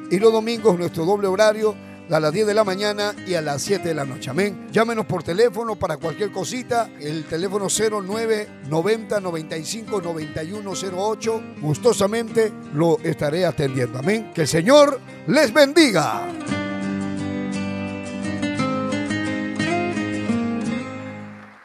[0.11, 1.75] y los domingos nuestro doble horario
[2.11, 4.29] a las 10 de la mañana y a las 7 de la noche.
[4.29, 4.67] Amén.
[4.69, 6.89] Llámenos por teléfono para cualquier cosita.
[6.99, 11.43] El teléfono 0990 95 9108.
[11.61, 13.99] Gustosamente lo estaré atendiendo.
[13.99, 14.33] Amén.
[14.33, 16.27] Que el Señor les bendiga.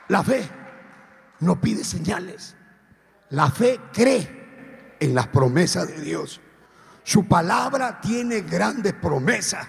[0.08, 0.48] La fe
[1.40, 2.54] no pide señales.
[3.30, 6.40] La fe cree en las promesas de Dios.
[7.06, 9.64] Su palabra tiene grandes promesas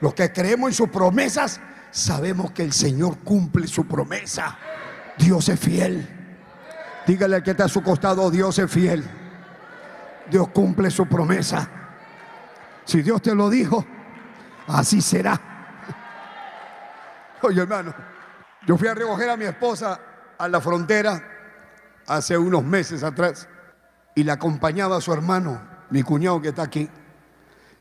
[0.00, 4.56] Los que creemos en sus promesas, sabemos que el Señor cumple su promesa.
[5.18, 6.08] Dios es fiel.
[7.06, 9.04] Dígale al que está a su costado, Dios es fiel.
[10.30, 11.68] Dios cumple su promesa.
[12.86, 13.84] Si Dios te lo dijo,
[14.66, 15.38] así será.
[17.42, 17.94] Oye, hermano,
[18.66, 20.00] yo fui a recoger a mi esposa
[20.38, 21.22] a la frontera
[22.06, 23.46] hace unos meses atrás
[24.14, 25.60] y la acompañaba a su hermano,
[25.90, 26.88] mi cuñado que está aquí.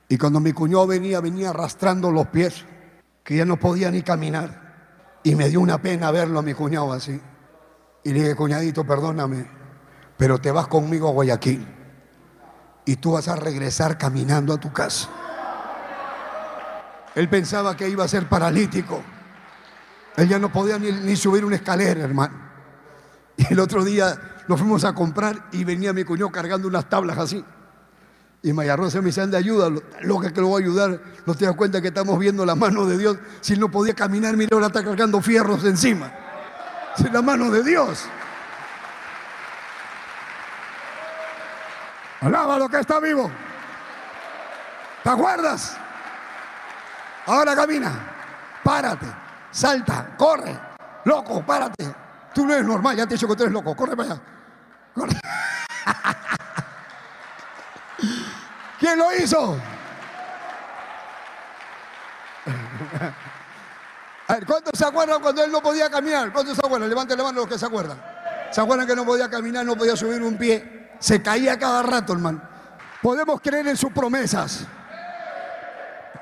[0.08, 2.66] Y cuando mi cuñado venía, venía arrastrando los pies,
[3.24, 5.20] que ya no podía ni caminar.
[5.24, 7.20] Y me dio una pena verlo a mi cuñado así.
[8.04, 9.46] Y le dije, cuñadito, perdóname,
[10.18, 11.68] pero te vas conmigo a Guayaquil.
[12.86, 15.10] Y tú vas a regresar caminando a tu casa.
[17.14, 19.02] Él pensaba que iba a ser paralítico.
[20.16, 22.50] Él ya no podía ni, ni subir una escalera, hermano.
[23.38, 27.18] Y el otro día nos fuimos a comprar y venía mi cuñado cargando unas tablas
[27.18, 27.46] así.
[28.42, 29.70] Y Mayarro se me dice, de ayuda,
[30.02, 31.02] loca que lo voy a ayudar.
[31.26, 33.18] No te das cuenta que estamos viendo la mano de Dios.
[33.42, 36.12] Si no podía caminar, mira, ahora está cargando fierros encima.
[36.98, 38.06] Es la mano de Dios.
[42.22, 43.30] Alaba lo que está vivo.
[45.04, 45.78] ¿Te acuerdas?
[47.26, 47.92] Ahora camina.
[48.64, 49.06] Párate.
[49.52, 50.16] Salta.
[50.18, 50.58] Corre.
[51.06, 51.94] Loco, párate.
[52.34, 52.96] Tú no eres normal.
[52.96, 53.76] Ya te he dicho que tú eres loco.
[53.76, 54.22] Corre para allá.
[54.94, 55.14] Corre.
[58.80, 59.58] ¿Quién lo hizo?
[64.28, 66.32] A ¿cuántos se acuerdan cuando él no podía caminar?
[66.32, 66.88] ¿Cuántos se acuerdan?
[66.88, 68.00] Levanten la mano los que se acuerdan.
[68.52, 70.92] ¿Se acuerdan que no podía caminar, no podía subir un pie?
[71.00, 72.42] Se caía cada rato, hermano.
[73.02, 74.66] Podemos creer en sus promesas.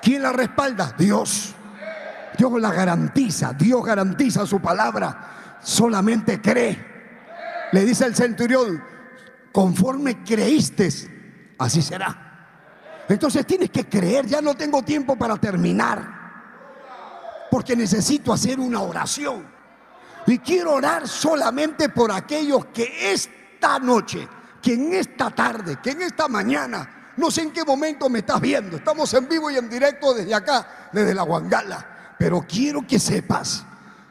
[0.02, 0.94] ¿Quién la respalda?
[0.98, 1.54] Dios.
[2.38, 3.54] Dios la garantiza.
[3.54, 5.58] Dios garantiza su palabra.
[5.62, 6.98] Solamente cree.
[7.72, 8.82] Le dice el centurión,
[9.52, 10.90] conforme creíste,
[11.58, 12.27] así será.
[13.10, 19.46] Entonces tienes que creer, ya no tengo tiempo para terminar, porque necesito hacer una oración.
[20.26, 24.28] Y quiero orar solamente por aquellos que esta noche,
[24.62, 28.42] que en esta tarde, que en esta mañana, no sé en qué momento me estás
[28.42, 33.00] viendo, estamos en vivo y en directo desde acá, desde la Guangala, pero quiero que
[33.00, 33.66] sepas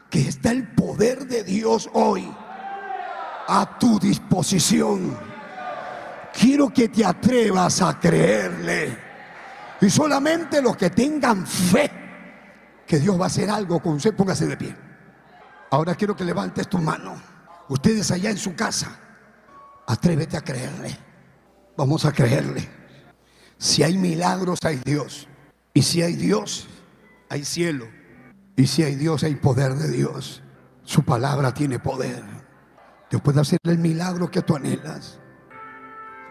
[0.09, 2.33] que está el poder de Dios hoy
[3.47, 5.26] a tu disposición
[6.39, 8.97] quiero que te atrevas a creerle.
[9.81, 11.91] Y solamente los que tengan fe
[12.85, 14.75] que Dios va a hacer algo con usted, póngase de pie.
[15.71, 17.15] Ahora quiero que levantes tu mano.
[17.67, 18.97] Ustedes allá en su casa,
[19.85, 20.97] atrévete a creerle.
[21.75, 22.67] Vamos a creerle.
[23.57, 25.27] Si hay milagros, hay Dios.
[25.73, 26.67] Y si hay Dios,
[27.29, 27.87] hay cielo.
[28.55, 30.41] Y si hay Dios, hay poder de Dios.
[30.83, 32.23] Su palabra tiene poder.
[33.09, 35.19] Dios puede hacer el milagro que tú anhelas.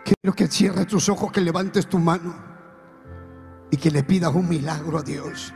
[0.06, 2.32] Quiero que cierres tus ojos, que levantes tu mano
[3.72, 5.52] y que le pidas un milagro a Dios.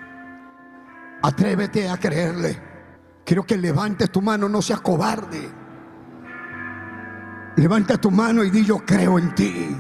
[1.23, 2.61] Atrévete a creerle.
[3.25, 5.49] Quiero que levantes tu mano, no seas cobarde.
[7.55, 9.77] Levanta tu mano y di yo creo en ti.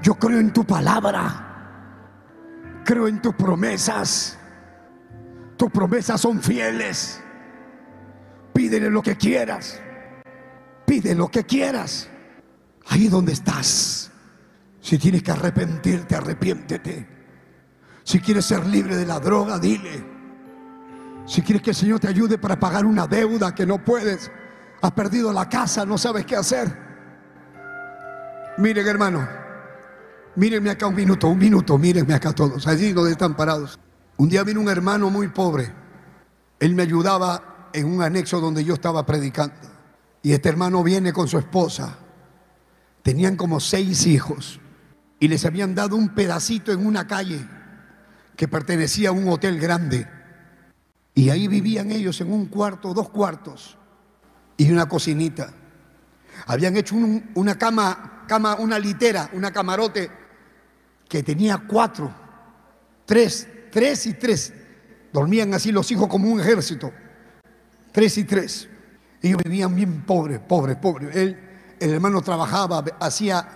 [0.00, 2.80] Yo creo en tu palabra.
[2.86, 4.38] Creo en tus promesas.
[5.58, 7.22] Tus promesas son fieles.
[8.54, 9.78] Pídele lo que quieras.
[10.86, 12.08] Pide lo que quieras.
[12.88, 14.10] Ahí donde estás.
[14.80, 17.08] Si tienes que arrepentirte, arrepiéntete.
[18.02, 20.04] Si quieres ser libre de la droga, dile.
[21.26, 24.30] Si quieres que el Señor te ayude para pagar una deuda que no puedes,
[24.82, 26.84] has perdido la casa, no sabes qué hacer.
[28.58, 29.26] Miren, hermano,
[30.36, 33.78] mírenme acá un minuto, un minuto, mírenme acá todos, allí donde están parados.
[34.18, 35.72] Un día vino un hermano muy pobre.
[36.60, 39.54] Él me ayudaba en un anexo donde yo estaba predicando.
[40.22, 42.03] Y este hermano viene con su esposa
[43.04, 44.60] Tenían como seis hijos
[45.20, 47.46] y les habían dado un pedacito en una calle
[48.34, 50.08] que pertenecía a un hotel grande.
[51.14, 53.76] Y ahí vivían ellos en un cuarto, dos cuartos
[54.56, 55.52] y una cocinita.
[56.46, 56.96] Habían hecho
[57.34, 60.10] una cama, cama, una litera, una camarote
[61.06, 62.10] que tenía cuatro,
[63.04, 64.54] tres, tres y tres.
[65.12, 66.90] Dormían así los hijos como un ejército,
[67.92, 68.66] tres y tres.
[69.20, 71.36] Ellos vivían bien pobres, pobres, pobres.
[71.80, 73.46] El hermano trabajaba, hacía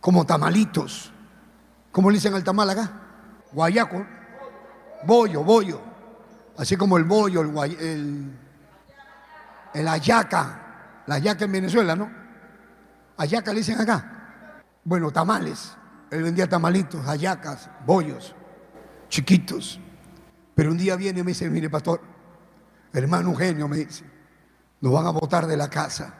[0.00, 1.12] como tamalitos.
[1.92, 2.90] ¿Cómo le dicen al tamal acá?
[3.52, 4.06] Guayaco.
[5.04, 5.80] Bollo, bollo.
[6.56, 8.38] Así como el bollo, el, el,
[9.74, 11.02] el ayaca.
[11.06, 12.10] La ayaca en Venezuela, ¿no?
[13.16, 14.62] Ayaca le dicen acá.
[14.84, 15.76] Bueno, tamales.
[16.10, 18.34] Él vendía tamalitos, ayacas, bollos,
[19.08, 19.80] chiquitos.
[20.54, 22.00] Pero un día viene y me dice, mire pastor,
[22.92, 24.04] hermano Eugenio me dice,
[24.80, 26.19] nos van a botar de la casa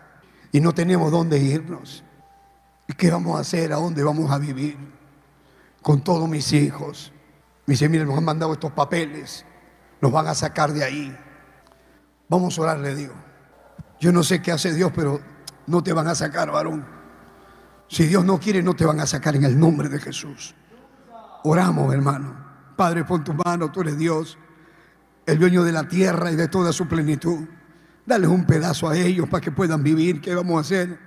[0.52, 2.05] y no tenemos dónde irnos.
[2.89, 3.72] ¿Y qué vamos a hacer?
[3.72, 4.77] ¿A dónde vamos a vivir?
[5.82, 7.12] Con todos mis hijos.
[7.66, 9.44] Me dice, mire, nos han mandado estos papeles,
[10.01, 11.16] nos van a sacar de ahí.
[12.28, 13.14] Vamos a orar, le digo.
[14.01, 15.20] Yo no sé qué hace Dios, pero
[15.66, 16.85] no te van a sacar, varón.
[17.86, 20.55] Si Dios no quiere, no te van a sacar en el nombre de Jesús.
[21.44, 22.35] Oramos, hermano.
[22.77, 24.39] Padre, pon tu mano, tú eres Dios,
[25.27, 27.47] el dueño de la tierra y de toda su plenitud.
[28.11, 30.20] Dale un pedazo a ellos para que puedan vivir.
[30.20, 30.99] ¿Qué vamos a hacer?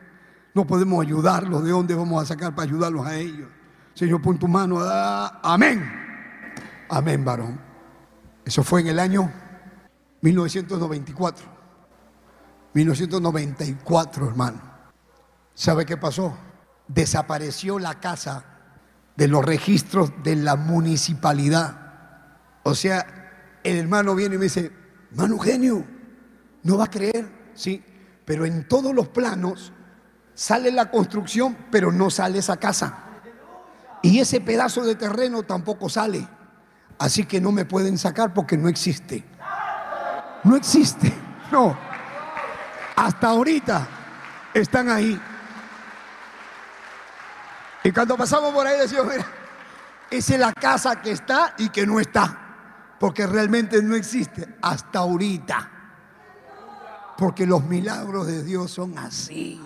[0.54, 1.62] No podemos ayudarlos.
[1.62, 3.50] ¿De dónde vamos a sacar para ayudarlos a ellos?
[3.94, 4.80] Señor, pon tu mano.
[4.80, 5.84] Amén.
[6.88, 7.60] Amén, varón.
[8.46, 9.30] Eso fue en el año
[10.22, 11.46] 1994.
[12.74, 14.62] 1994, hermano.
[15.54, 16.38] ¿Sabe qué pasó?
[16.88, 18.46] Desapareció la casa
[19.18, 21.82] de los registros de la municipalidad.
[22.64, 24.72] O sea, el hermano viene y me dice,
[25.12, 25.86] hermano genio,
[26.64, 27.30] ¿no va a creer?
[27.54, 27.84] Sí,
[28.26, 29.72] pero en todos los planos
[30.34, 32.98] sale la construcción, pero no sale esa casa.
[34.02, 36.28] Y ese pedazo de terreno tampoco sale.
[37.00, 39.24] Así que no me pueden sacar porque no existe.
[40.44, 41.14] No existe.
[41.52, 41.78] No.
[42.96, 43.88] Hasta ahorita
[44.56, 45.22] están ahí.
[47.84, 49.28] Y cuando pasamos por ahí decimos, mira,
[50.10, 52.96] esa es la casa que está y que no está.
[53.00, 55.83] Porque realmente no existe hasta ahorita.
[57.24, 59.58] Porque los milagros de Dios son así.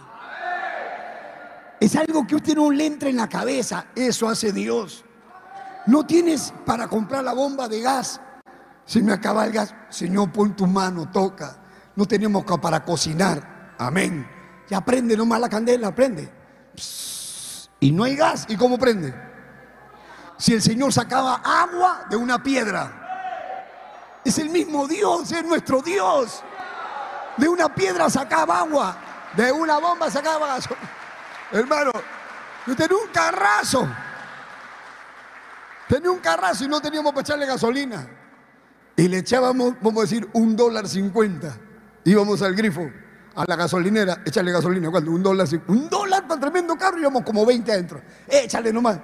[1.80, 3.88] Es algo que usted no le entra en la cabeza.
[3.96, 5.04] Eso hace Dios.
[5.88, 8.22] No tienes para comprar la bomba de gas.
[8.86, 11.58] Si me acaba el gas, Señor, pon tu mano, toca.
[11.96, 13.74] No tenemos para cocinar.
[13.80, 14.30] Amén.
[14.70, 16.32] Ya prende nomás la candela, prende.
[17.80, 18.46] Y no hay gas.
[18.50, 19.16] ¿Y cómo prende?
[20.38, 24.22] Si el Señor sacaba agua de una piedra.
[24.24, 26.44] Es el mismo Dios, es nuestro Dios.
[27.38, 28.98] De una piedra sacaba agua.
[29.36, 30.68] De una bomba sacaba gas.
[31.52, 31.92] Hermano,
[32.66, 33.88] yo tenía un carrazo.
[35.88, 38.08] Tenía un carrazo y no teníamos para echarle gasolina.
[38.96, 41.56] Y le echábamos, vamos a decir, un dólar cincuenta.
[42.04, 42.90] Íbamos al grifo
[43.36, 45.12] a la gasolinera, échale gasolina, ¿cuánto?
[45.12, 48.02] Un dólar, un dólar para tremendo carro, íbamos como 20 adentro.
[48.28, 49.00] Échale nomás.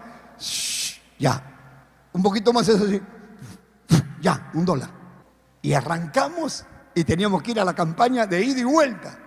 [1.20, 1.44] ya.
[2.12, 3.02] Un poquito más eso así.
[4.22, 4.90] Ya, un dólar.
[5.62, 9.18] Y arrancamos y teníamos que ir a la campaña de ida y vuelta.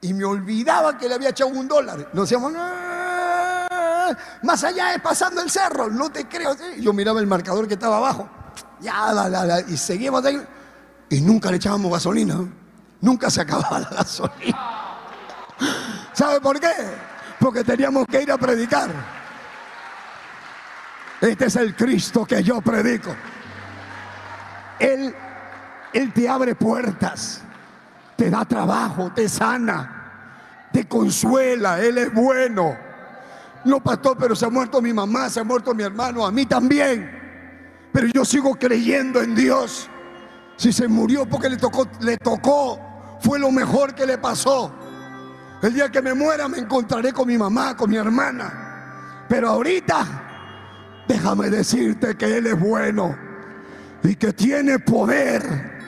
[0.00, 2.08] Y me olvidaba que le había echado un dólar.
[2.12, 2.52] Nos decíamos,
[4.42, 6.56] más allá es pasando el cerro, no te creo.
[6.78, 8.28] Yo miraba el marcador que estaba abajo.
[8.80, 10.42] Ya, y seguíamos ahí.
[11.10, 12.38] Y nunca le echábamos gasolina.
[13.00, 14.58] Nunca se acababa la gasolina.
[16.12, 16.72] ¿Sabe por qué?
[17.38, 18.90] Porque teníamos que ir a predicar.
[21.20, 23.14] Este es el Cristo que yo predico.
[24.78, 25.14] Él,
[25.92, 27.42] él te abre puertas,
[28.16, 31.80] te da trabajo, te sana, te consuela.
[31.80, 32.76] Él es bueno.
[33.64, 36.46] No, pastor, pero se ha muerto mi mamá, se ha muerto mi hermano, a mí
[36.46, 37.18] también.
[37.92, 39.88] Pero yo sigo creyendo en Dios.
[40.56, 42.78] Si se murió porque le tocó, le tocó
[43.20, 44.72] fue lo mejor que le pasó.
[45.62, 49.26] El día que me muera me encontraré con mi mamá, con mi hermana.
[49.28, 53.16] Pero ahorita, déjame decirte que Él es bueno
[54.02, 55.79] y que tiene poder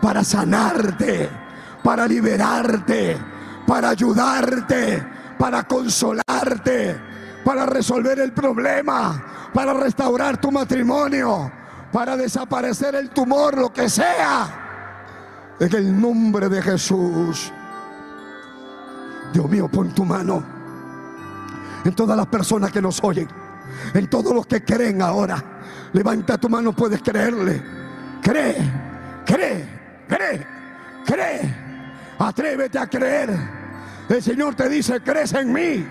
[0.00, 1.28] para sanarte,
[1.82, 3.16] para liberarte,
[3.66, 5.06] para ayudarte,
[5.38, 7.00] para consolarte,
[7.44, 11.50] para resolver el problema, para restaurar tu matrimonio,
[11.92, 15.56] para desaparecer el tumor, lo que sea.
[15.60, 17.52] En el nombre de Jesús.
[19.32, 20.58] Dios mío, pon tu mano
[21.84, 23.28] en todas las personas que nos oyen,
[23.94, 25.42] en todos los que creen ahora.
[25.92, 27.62] Levanta tu mano, puedes creerle.
[28.22, 28.56] Cree,
[29.24, 29.77] cree,
[30.08, 30.46] cree,
[31.04, 31.54] cree.
[32.18, 33.30] Atrévete a creer.
[34.08, 35.86] El Señor te dice, crees en mí.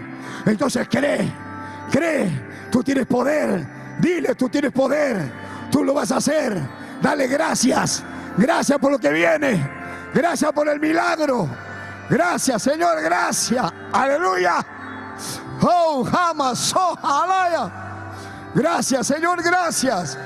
[0.45, 1.31] Entonces cree,
[1.91, 2.47] cree.
[2.71, 3.65] Tú tienes poder.
[3.99, 5.31] Dile, tú tienes poder.
[5.71, 6.59] Tú lo vas a hacer.
[7.01, 8.03] Dale gracias.
[8.37, 9.69] Gracias por lo que viene.
[10.13, 11.49] Gracias por el milagro.
[12.09, 13.71] Gracias, Señor, gracias.
[13.91, 14.65] Aleluya.
[15.61, 17.71] Oh, jamás, oh, alaya.
[18.53, 20.17] Gracias, Señor, gracias.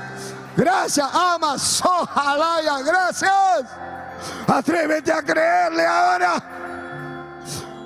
[0.56, 3.64] Gracias, amas, oh, alaya, gracias.
[4.46, 6.42] Atrévete a creerle ahora.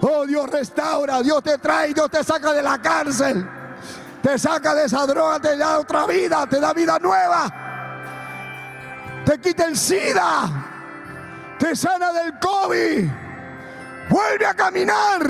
[0.02, 3.48] Oh, Dios restaura, Dios te trae, Dios te saca de la cárcel.
[4.22, 7.66] Te saca de esa droga, te da otra vida, te da vida nueva
[9.26, 10.48] te quita el SIDA,
[11.58, 13.10] te sana del COVID,
[14.08, 15.20] vuelve a caminar,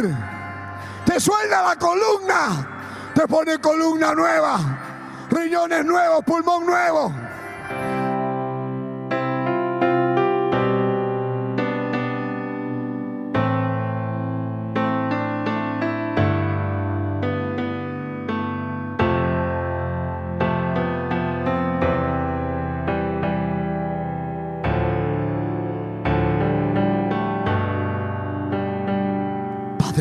[1.07, 4.59] te suelda la columna, te pone columna nueva,
[5.31, 7.26] riñones nuevos, pulmón nuevo.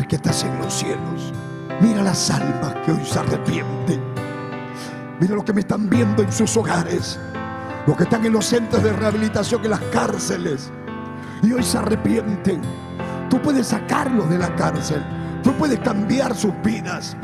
[0.08, 1.32] Que estás en los cielos,
[1.80, 4.00] mira las almas que hoy se arrepienten.
[5.18, 7.18] Mira lo que me están viendo en sus hogares,
[7.88, 10.70] los que están en los centros de rehabilitación, en las cárceles,
[11.42, 12.62] y hoy se arrepienten.
[13.28, 15.02] Tú puedes sacarlos de la cárcel,
[15.42, 17.16] tú puedes cambiar sus vidas.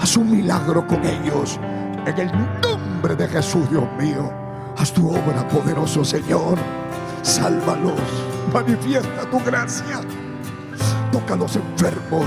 [0.00, 1.60] Haz un milagro con ellos.
[2.04, 4.32] En el nombre de Jesús, Dios mío,
[4.76, 6.58] haz tu obra, poderoso Señor.
[7.22, 8.00] Sálvalos,
[8.52, 10.00] manifiesta tu gracia.
[11.14, 12.26] Toca a los enfermos,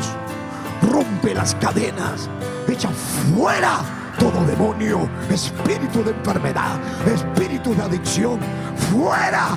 [0.89, 2.29] rompe las cadenas,
[2.69, 2.87] echa
[3.35, 3.79] fuera
[4.17, 8.39] todo demonio, espíritu de enfermedad, espíritu de adicción,
[8.89, 9.49] fuera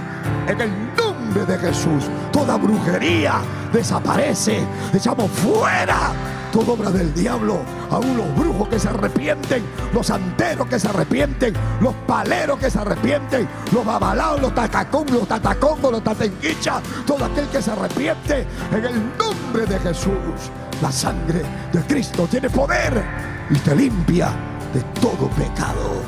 [0.48, 2.10] en el nombre de Jesús.
[2.32, 3.34] Toda brujería
[3.72, 6.12] desaparece, echamos fuera
[6.50, 7.60] toda obra del diablo,
[7.90, 9.62] aún los brujos que se arrepienten,
[9.92, 15.26] los santeros que se arrepienten, los paleros que se arrepienten, los babalaos, los tacacón, los
[15.26, 20.50] tatacongos, los tatenguichas, todo aquel que se arrepiente en el nombre de Jesús.
[20.82, 23.04] La sangre de Cristo tiene poder
[23.50, 24.32] y te limpia
[24.72, 26.02] de todo pecado.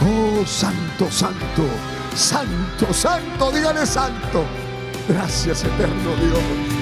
[0.00, 1.64] Oh, santo, santo,
[2.14, 4.44] santo, santo, dígale santo.
[5.08, 6.81] Gracias, eterno Dios.